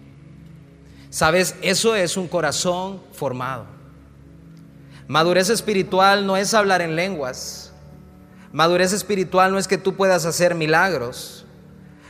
Sabes, 1.16 1.56
eso 1.62 1.96
es 1.96 2.18
un 2.18 2.28
corazón 2.28 3.00
formado. 3.14 3.68
Madurez 5.08 5.50
espiritual 5.50 6.28
no 6.28 6.36
es 6.36 6.54
hablar 6.54 6.82
en 6.82 6.98
lenguas. 6.98 7.72
Madurez 8.52 8.92
espiritual 8.92 9.54
no 9.54 9.58
es 9.58 9.70
que 9.70 9.78
tú 9.78 9.96
puedas 9.96 10.26
hacer 10.26 10.56
milagros. 10.56 11.46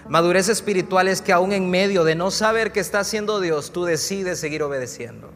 Madurez 0.09 0.49
espiritual 0.49 1.07
es 1.07 1.21
que 1.21 1.33
aún 1.33 1.51
en 1.51 1.69
medio 1.69 2.03
de 2.03 2.15
no 2.15 2.31
saber 2.31 2.71
qué 2.71 2.79
está 2.79 3.01
haciendo 3.01 3.39
Dios, 3.39 3.71
tú 3.71 3.85
decides 3.85 4.39
seguir 4.39 4.63
obedeciendo. 4.63 5.29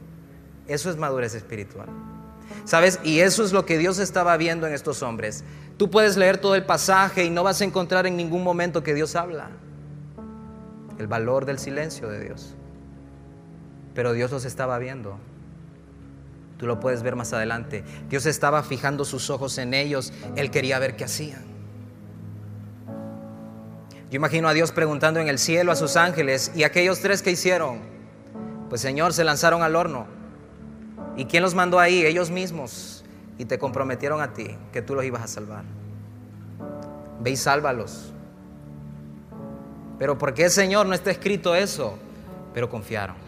Eso 0.67 0.89
es 0.89 0.97
madurez 0.97 1.35
espiritual. 1.35 1.89
¿Sabes? 2.65 2.99
Y 3.03 3.19
eso 3.19 3.43
es 3.43 3.53
lo 3.53 3.67
que 3.67 3.77
Dios 3.77 3.99
estaba 3.99 4.35
viendo 4.37 4.65
en 4.65 4.73
estos 4.73 5.03
hombres. 5.03 5.43
Tú 5.77 5.91
puedes 5.91 6.17
leer 6.17 6.39
todo 6.39 6.55
el 6.55 6.65
pasaje 6.65 7.23
y 7.23 7.29
no 7.29 7.43
vas 7.43 7.61
a 7.61 7.65
encontrar 7.65 8.07
en 8.07 8.17
ningún 8.17 8.43
momento 8.43 8.81
que 8.81 8.95
Dios 8.95 9.15
habla. 9.15 9.51
El 10.97 11.05
valor 11.05 11.45
del 11.45 11.59
silencio 11.59 12.09
de 12.09 12.19
Dios 12.19 12.55
pero 13.99 14.13
Dios 14.13 14.31
los 14.31 14.45
estaba 14.45 14.79
viendo. 14.79 15.17
Tú 16.57 16.67
lo 16.67 16.79
puedes 16.79 17.03
ver 17.03 17.17
más 17.17 17.33
adelante. 17.33 17.83
Dios 18.09 18.25
estaba 18.27 18.63
fijando 18.63 19.03
sus 19.03 19.29
ojos 19.29 19.57
en 19.57 19.73
ellos. 19.73 20.13
Él 20.37 20.51
quería 20.51 20.79
ver 20.79 20.95
qué 20.95 21.03
hacían. 21.03 21.43
Yo 24.09 24.15
imagino 24.15 24.47
a 24.47 24.53
Dios 24.53 24.71
preguntando 24.71 25.19
en 25.19 25.27
el 25.27 25.37
cielo 25.37 25.73
a 25.73 25.75
sus 25.75 25.97
ángeles, 25.97 26.53
¿y 26.55 26.63
aquellos 26.63 27.01
tres 27.01 27.21
que 27.21 27.31
hicieron? 27.31 27.81
Pues 28.69 28.79
Señor, 28.79 29.11
se 29.11 29.25
lanzaron 29.25 29.63
al 29.63 29.75
horno. 29.75 30.07
¿Y 31.17 31.25
quién 31.25 31.43
los 31.43 31.53
mandó 31.53 31.77
ahí? 31.77 32.05
Ellos 32.05 32.31
mismos. 32.31 33.03
Y 33.37 33.43
te 33.43 33.59
comprometieron 33.59 34.21
a 34.21 34.31
ti 34.31 34.55
que 34.71 34.81
tú 34.81 34.95
los 34.95 35.03
ibas 35.03 35.23
a 35.23 35.27
salvar. 35.27 35.65
Ve 37.19 37.31
y 37.31 37.35
sálvalos. 37.35 38.13
Pero 39.97 40.17
¿por 40.17 40.33
qué, 40.33 40.49
Señor, 40.49 40.85
no 40.85 40.93
está 40.93 41.11
escrito 41.11 41.53
eso? 41.53 41.99
Pero 42.53 42.69
confiaron. 42.69 43.27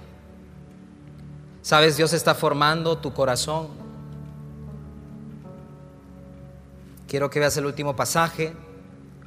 Sabes, 1.62 1.98
Dios 1.98 2.14
está 2.14 2.34
formando 2.34 2.98
tu 2.98 3.14
corazón. 3.14 3.68
Quiero 7.08 7.30
que 7.30 7.40
veas 7.40 7.56
el 7.58 7.66
último 7.66 7.96
pasaje, 7.96 8.54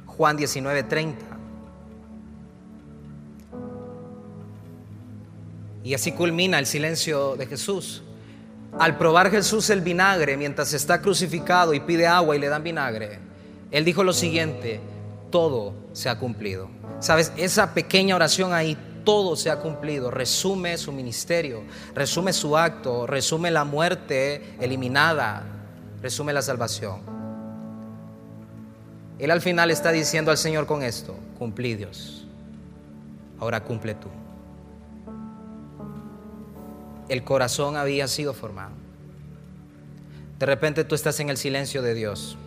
Juan 0.05 0.37
19:30. 0.37 1.15
Y 5.83 5.93
así 5.93 6.11
culmina 6.13 6.57
el 6.57 6.65
silencio 6.65 7.35
de 7.35 7.45
Jesús. 7.45 8.01
Al 8.79 8.97
probar 8.97 9.29
Jesús 9.29 9.69
el 9.69 9.81
vinagre 9.81 10.35
mientras 10.35 10.73
está 10.73 10.99
crucificado 10.99 11.73
y 11.73 11.79
pide 11.79 12.07
agua 12.07 12.35
y 12.35 12.39
le 12.39 12.49
dan 12.49 12.63
vinagre, 12.63 13.19
Él 13.71 13.85
dijo 13.85 14.03
lo 14.03 14.11
siguiente, 14.11 14.81
todo 15.29 15.73
se 15.93 16.09
ha 16.09 16.17
cumplido. 16.17 16.69
Sabes, 16.99 17.31
esa 17.37 17.73
pequeña 17.73 18.15
oración 18.15 18.51
ahí, 18.51 18.77
todo 19.05 19.37
se 19.37 19.49
ha 19.49 19.59
cumplido. 19.59 20.11
Resume 20.11 20.77
su 20.77 20.91
ministerio, 20.91 21.63
resume 21.93 22.33
su 22.33 22.57
acto, 22.57 23.07
resume 23.07 23.51
la 23.51 23.63
muerte 23.63 24.57
eliminada, 24.59 25.43
resume 26.01 26.33
la 26.33 26.41
salvación. 26.41 26.99
Él 29.17 29.31
al 29.31 29.41
final 29.41 29.71
está 29.71 29.93
diciendo 29.93 30.31
al 30.31 30.37
Señor 30.37 30.65
con 30.65 30.83
esto, 30.83 31.15
cumplí 31.39 31.75
Dios, 31.75 32.27
ahora 33.39 33.63
cumple 33.63 33.95
tú. 33.95 34.09
el 37.09 37.23
corazón 37.23 37.77
había 37.77 38.07
sido 38.07 38.33
formado. 38.33 38.71
De 40.39 40.45
repente 40.45 40.83
tú 40.83 40.95
estás 40.95 41.19
en 41.19 41.29
el 41.29 41.37
silencio 41.37 41.81
de 41.81 41.93
Dios 41.93 42.37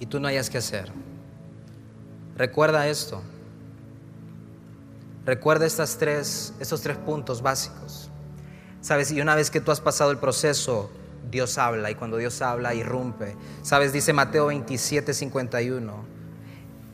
y 0.00 0.06
tú 0.06 0.20
no 0.20 0.28
hayas 0.28 0.50
que 0.50 0.58
hacer. 0.58 0.90
Recuerda 2.36 2.88
esto. 2.88 3.22
Recuerda 5.24 5.66
estas 5.66 5.98
tres, 5.98 6.54
estos 6.60 6.80
tres 6.80 6.96
puntos 6.96 7.42
básicos. 7.42 8.10
Sabes, 8.80 9.10
y 9.10 9.20
una 9.20 9.34
vez 9.34 9.50
que 9.50 9.60
tú 9.60 9.70
has 9.70 9.80
pasado 9.80 10.10
el 10.10 10.18
proceso, 10.18 10.90
Dios 11.30 11.58
habla 11.58 11.90
y 11.90 11.94
cuando 11.94 12.16
Dios 12.16 12.40
habla, 12.42 12.74
irrumpe. 12.74 13.36
Sabes, 13.62 13.92
dice 13.92 14.12
Mateo 14.12 14.46
27, 14.46 15.12
51 15.12 16.18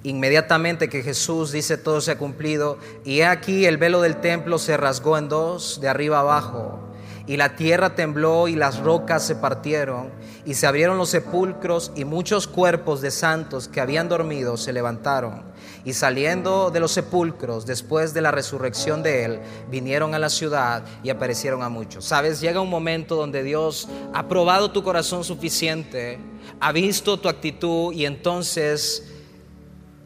Inmediatamente 0.04 0.90
que 0.90 1.02
Jesús 1.02 1.50
dice 1.50 1.78
todo 1.78 2.02
se 2.02 2.10
ha 2.10 2.18
cumplido, 2.18 2.78
y 3.06 3.20
he 3.20 3.26
aquí 3.26 3.64
el 3.64 3.78
velo 3.78 4.02
del 4.02 4.20
templo 4.20 4.58
se 4.58 4.76
rasgó 4.76 5.16
en 5.16 5.30
dos, 5.30 5.80
de 5.80 5.88
arriba 5.88 6.20
abajo, 6.20 6.78
y 7.26 7.38
la 7.38 7.56
tierra 7.56 7.94
tembló 7.94 8.46
y 8.46 8.54
las 8.54 8.80
rocas 8.80 9.26
se 9.26 9.34
partieron, 9.34 10.10
y 10.44 10.54
se 10.54 10.66
abrieron 10.66 10.98
los 10.98 11.08
sepulcros, 11.08 11.90
y 11.96 12.04
muchos 12.04 12.46
cuerpos 12.46 13.00
de 13.00 13.10
santos 13.10 13.66
que 13.66 13.80
habían 13.80 14.10
dormido 14.10 14.58
se 14.58 14.74
levantaron, 14.74 15.42
y 15.84 15.92
saliendo 15.92 16.70
de 16.70 16.80
los 16.80 16.92
sepulcros, 16.92 17.66
después 17.66 18.14
de 18.14 18.22
la 18.22 18.30
resurrección 18.30 19.02
de 19.02 19.24
él, 19.24 19.40
vinieron 19.70 20.14
a 20.14 20.18
la 20.18 20.30
ciudad 20.30 20.84
y 21.02 21.10
aparecieron 21.10 21.62
a 21.62 21.68
muchos. 21.68 22.04
Sabes, 22.04 22.40
llega 22.40 22.60
un 22.60 22.70
momento 22.70 23.16
donde 23.16 23.42
Dios 23.42 23.88
ha 24.12 24.26
probado 24.28 24.70
tu 24.70 24.82
corazón 24.82 25.24
suficiente, 25.24 26.18
ha 26.60 26.72
visto 26.72 27.18
tu 27.18 27.28
actitud, 27.28 27.92
y 27.92 28.06
entonces 28.06 29.10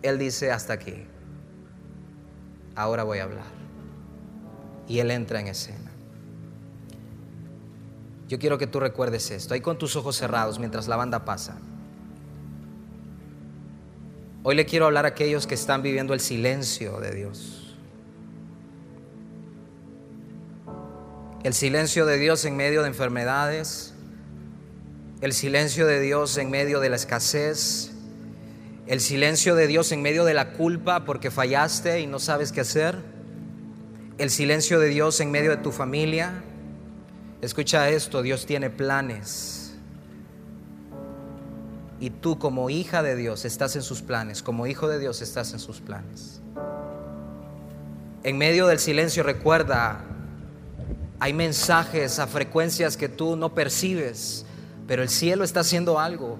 él 0.03 0.19
dice, 0.19 0.53
hasta 0.53 0.73
aquí, 0.75 1.05
ahora 2.75 3.03
voy 3.03 3.19
a 3.19 3.25
hablar. 3.25 3.59
Y 4.87 5.01
Él 5.01 5.11
entra 5.11 5.41
en 5.41 5.49
escena. 5.49 5.91
Yo 8.29 8.38
quiero 8.38 8.59
que 8.59 8.67
tú 8.67 8.79
recuerdes 8.79 9.31
esto, 9.31 9.55
ahí 9.55 9.61
con 9.61 9.79
tus 9.79 9.97
ojos 9.97 10.17
cerrados 10.17 10.59
mientras 10.59 10.87
la 10.87 10.97
banda 10.97 11.25
pasa. 11.25 11.59
Hoy 14.44 14.55
le 14.55 14.66
quiero 14.66 14.87
hablar 14.87 15.05
a 15.05 15.09
aquellos 15.09 15.46
que 15.46 15.55
están 15.55 15.83
viviendo 15.83 16.14
el 16.14 16.20
silencio 16.20 17.01
de 17.01 17.12
Dios. 17.12 17.77
El 21.42 21.55
silencio 21.55 22.07
de 22.07 22.18
Dios 22.18 22.44
en 22.44 22.57
medio 22.57 22.83
de 22.83 22.88
enfermedades, 22.88 23.94
el 25.20 25.33
silencio 25.33 25.87
de 25.87 26.01
Dios 26.01 26.37
en 26.38 26.51
medio 26.51 26.79
de 26.79 26.88
la 26.88 26.96
escasez, 26.96 27.92
el 28.87 29.01
silencio 29.01 29.55
de 29.55 29.66
Dios 29.66 29.90
en 29.92 30.03
medio 30.03 30.24
de 30.24 30.35
la 30.35 30.53
culpa 30.53 31.05
porque 31.05 31.31
fallaste 31.31 32.01
y 32.01 32.07
no 32.07 32.18
sabes 32.18 32.53
qué 32.53 32.61
hacer. 32.61 32.96
El 34.18 34.31
silencio 34.31 34.79
de 34.79 34.88
Dios 34.88 35.20
en 35.20 35.31
medio 35.31 35.51
de 35.51 35.59
tu 35.59 35.72
familia. 35.72 36.42
Escucha 37.42 37.90
esto, 37.90 38.22
Dios 38.22 38.46
tiene 38.46 38.70
planes. 38.70 39.67
Y 42.00 42.11
tú 42.11 42.38
como 42.38 42.70
hija 42.70 43.02
de 43.02 43.16
Dios 43.16 43.44
estás 43.44 43.74
en 43.76 43.82
sus 43.82 44.02
planes, 44.02 44.42
como 44.42 44.66
hijo 44.66 44.88
de 44.88 44.98
Dios 44.98 45.20
estás 45.20 45.52
en 45.52 45.58
sus 45.58 45.80
planes. 45.80 46.40
En 48.22 48.38
medio 48.38 48.66
del 48.66 48.78
silencio 48.78 49.22
recuerda, 49.22 50.04
hay 51.20 51.32
mensajes 51.32 52.18
a 52.18 52.26
frecuencias 52.26 52.96
que 52.96 53.08
tú 53.08 53.37
no 53.37 53.54
percibes, 53.54 54.44
pero 54.87 55.02
el 55.02 55.08
cielo 55.08 55.44
está 55.44 55.61
haciendo 55.61 55.98
algo. 55.98 56.38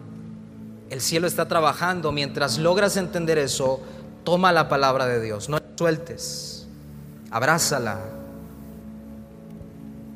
El 0.91 1.01
cielo 1.01 1.27
está 1.27 1.49
trabajando. 1.49 2.13
Mientras 2.13 2.59
logras 2.59 2.97
entender 2.97 3.39
eso, 3.39 3.81
toma 4.25 4.53
la 4.53 4.69
palabra 4.69 5.07
de 5.07 5.21
Dios. 5.21 5.49
No 5.49 5.59
la 5.59 5.65
sueltes. 5.77 6.67
Abrázala. 7.31 7.99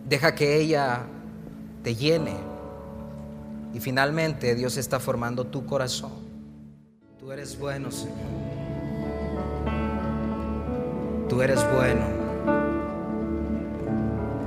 Deja 0.09 0.35
que 0.35 0.57
ella 0.57 1.03
te 1.83 1.95
llene. 1.95 2.52
Y 3.75 3.81
finalmente 3.81 4.55
Dios 4.55 4.77
está 4.77 5.01
formando 5.01 5.47
tu 5.47 5.65
corazón. 5.67 6.13
Tú 7.19 7.33
eres 7.33 7.59
bueno, 7.59 7.91
Señor. 7.91 8.17
Tú 11.29 11.43
eres 11.43 11.65
bueno. 11.75 12.05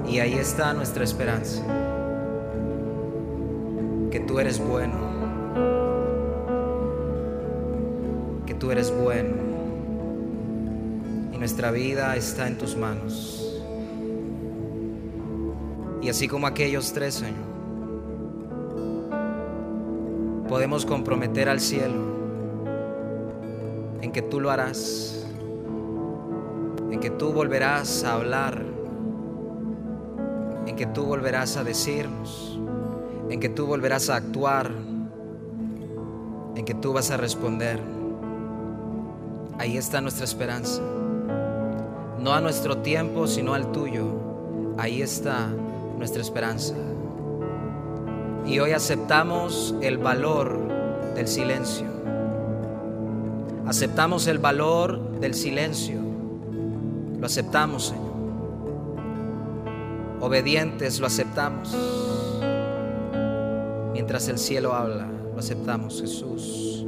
Y 0.08 0.20
ahí 0.20 0.34
está 0.34 0.74
nuestra 0.74 1.04
esperanza. 1.04 1.64
Que 4.12 4.20
tú 4.20 4.40
eres 4.40 4.60
bueno. 4.60 5.16
tú 8.60 8.72
eres 8.72 8.92
bueno 8.92 9.36
y 11.34 11.38
nuestra 11.38 11.72
vida 11.72 12.16
está 12.16 12.48
en 12.48 12.58
tus 12.58 12.76
manos. 12.76 13.62
Y 16.02 16.10
así 16.10 16.28
como 16.28 16.48
aquellos 16.48 16.94
tres, 16.94 17.16
Señor, 17.16 17.55
podemos 20.48 20.86
comprometer 20.86 21.50
al 21.50 21.60
cielo 21.60 22.16
en 24.02 24.12
que 24.12 24.22
tú 24.22 24.40
lo 24.40 24.52
harás, 24.52 25.26
en 26.92 27.00
que 27.00 27.10
tú 27.10 27.32
volverás 27.32 28.04
a 28.04 28.14
hablar, 28.14 28.64
en 30.68 30.76
que 30.76 30.86
tú 30.86 31.06
volverás 31.06 31.58
a 31.58 31.64
decirnos, 31.64 32.60
en 33.30 33.40
que 33.40 33.50
tú 33.50 33.66
volverás 33.66 34.10
a 34.10 34.18
actuar, 34.18 34.72
en 36.56 36.66
que 36.66 36.74
tú 36.74 36.94
vas 36.94 37.12
a 37.12 37.18
responder. 37.18 37.80
Ahí 39.58 39.78
está 39.78 40.02
nuestra 40.02 40.26
esperanza. 40.26 40.82
No 42.20 42.34
a 42.34 42.42
nuestro 42.42 42.78
tiempo, 42.80 43.28
sino 43.28 43.54
al 43.54 43.72
tuyo. 43.72 44.08
Ahí 44.78 45.02
está 45.02 45.48
nuestra 45.98 46.22
esperanza. 46.22 46.76
Y 48.48 48.60
hoy 48.60 48.74
aceptamos 48.74 49.74
el 49.82 49.98
valor 49.98 50.60
del 51.16 51.28
silencio. 51.28 51.88
Aceptamos 53.66 54.28
el 54.28 54.38
valor 54.38 55.20
del 55.20 55.34
silencio. 55.34 56.00
Lo 57.20 57.26
aceptamos, 57.26 57.88
Señor. 57.88 58.06
Obedientes 60.22 61.00
lo 61.00 61.08
aceptamos. 61.08 61.76
Mientras 63.94 64.28
el 64.28 64.38
cielo 64.38 64.76
habla, 64.76 65.08
lo 65.34 65.40
aceptamos, 65.40 66.02
Jesús. 66.02 66.86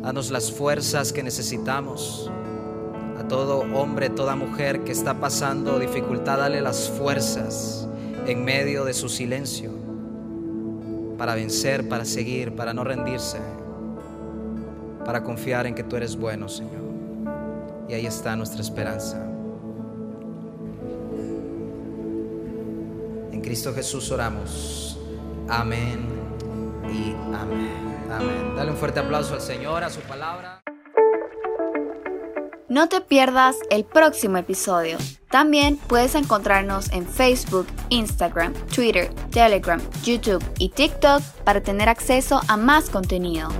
Danos 0.00 0.32
las 0.32 0.50
fuerzas 0.50 1.12
que 1.12 1.22
necesitamos. 1.22 2.28
A 3.20 3.28
todo 3.28 3.60
hombre, 3.72 4.10
toda 4.10 4.34
mujer 4.34 4.82
que 4.82 4.90
está 4.90 5.20
pasando 5.20 5.78
dificultad, 5.78 6.38
dale 6.38 6.60
las 6.60 6.90
fuerzas 6.90 7.86
en 8.26 8.44
medio 8.44 8.84
de 8.84 8.94
su 8.94 9.08
silencio 9.08 9.81
para 11.22 11.36
vencer, 11.36 11.88
para 11.88 12.04
seguir, 12.04 12.56
para 12.56 12.74
no 12.74 12.82
rendirse, 12.82 13.38
para 15.04 15.22
confiar 15.22 15.68
en 15.68 15.74
que 15.76 15.84
tú 15.84 15.94
eres 15.94 16.16
bueno, 16.16 16.48
Señor. 16.48 16.82
Y 17.88 17.94
ahí 17.94 18.06
está 18.06 18.34
nuestra 18.34 18.60
esperanza. 18.60 19.24
En 23.30 23.40
Cristo 23.40 23.72
Jesús 23.72 24.10
oramos. 24.10 24.98
Amén 25.48 26.00
y 26.92 27.12
amén. 27.32 28.56
Dale 28.56 28.72
un 28.72 28.76
fuerte 28.76 28.98
aplauso 28.98 29.34
al 29.34 29.42
Señor, 29.42 29.84
a 29.84 29.90
su 29.90 30.00
palabra. 30.00 30.61
No 32.72 32.88
te 32.88 33.02
pierdas 33.02 33.56
el 33.68 33.84
próximo 33.84 34.38
episodio. 34.38 34.96
También 35.28 35.76
puedes 35.76 36.14
encontrarnos 36.14 36.90
en 36.90 37.06
Facebook, 37.06 37.66
Instagram, 37.90 38.54
Twitter, 38.74 39.12
Telegram, 39.30 39.78
YouTube 40.02 40.42
y 40.58 40.70
TikTok 40.70 41.20
para 41.44 41.62
tener 41.62 41.90
acceso 41.90 42.40
a 42.48 42.56
más 42.56 42.88
contenido. 42.88 43.50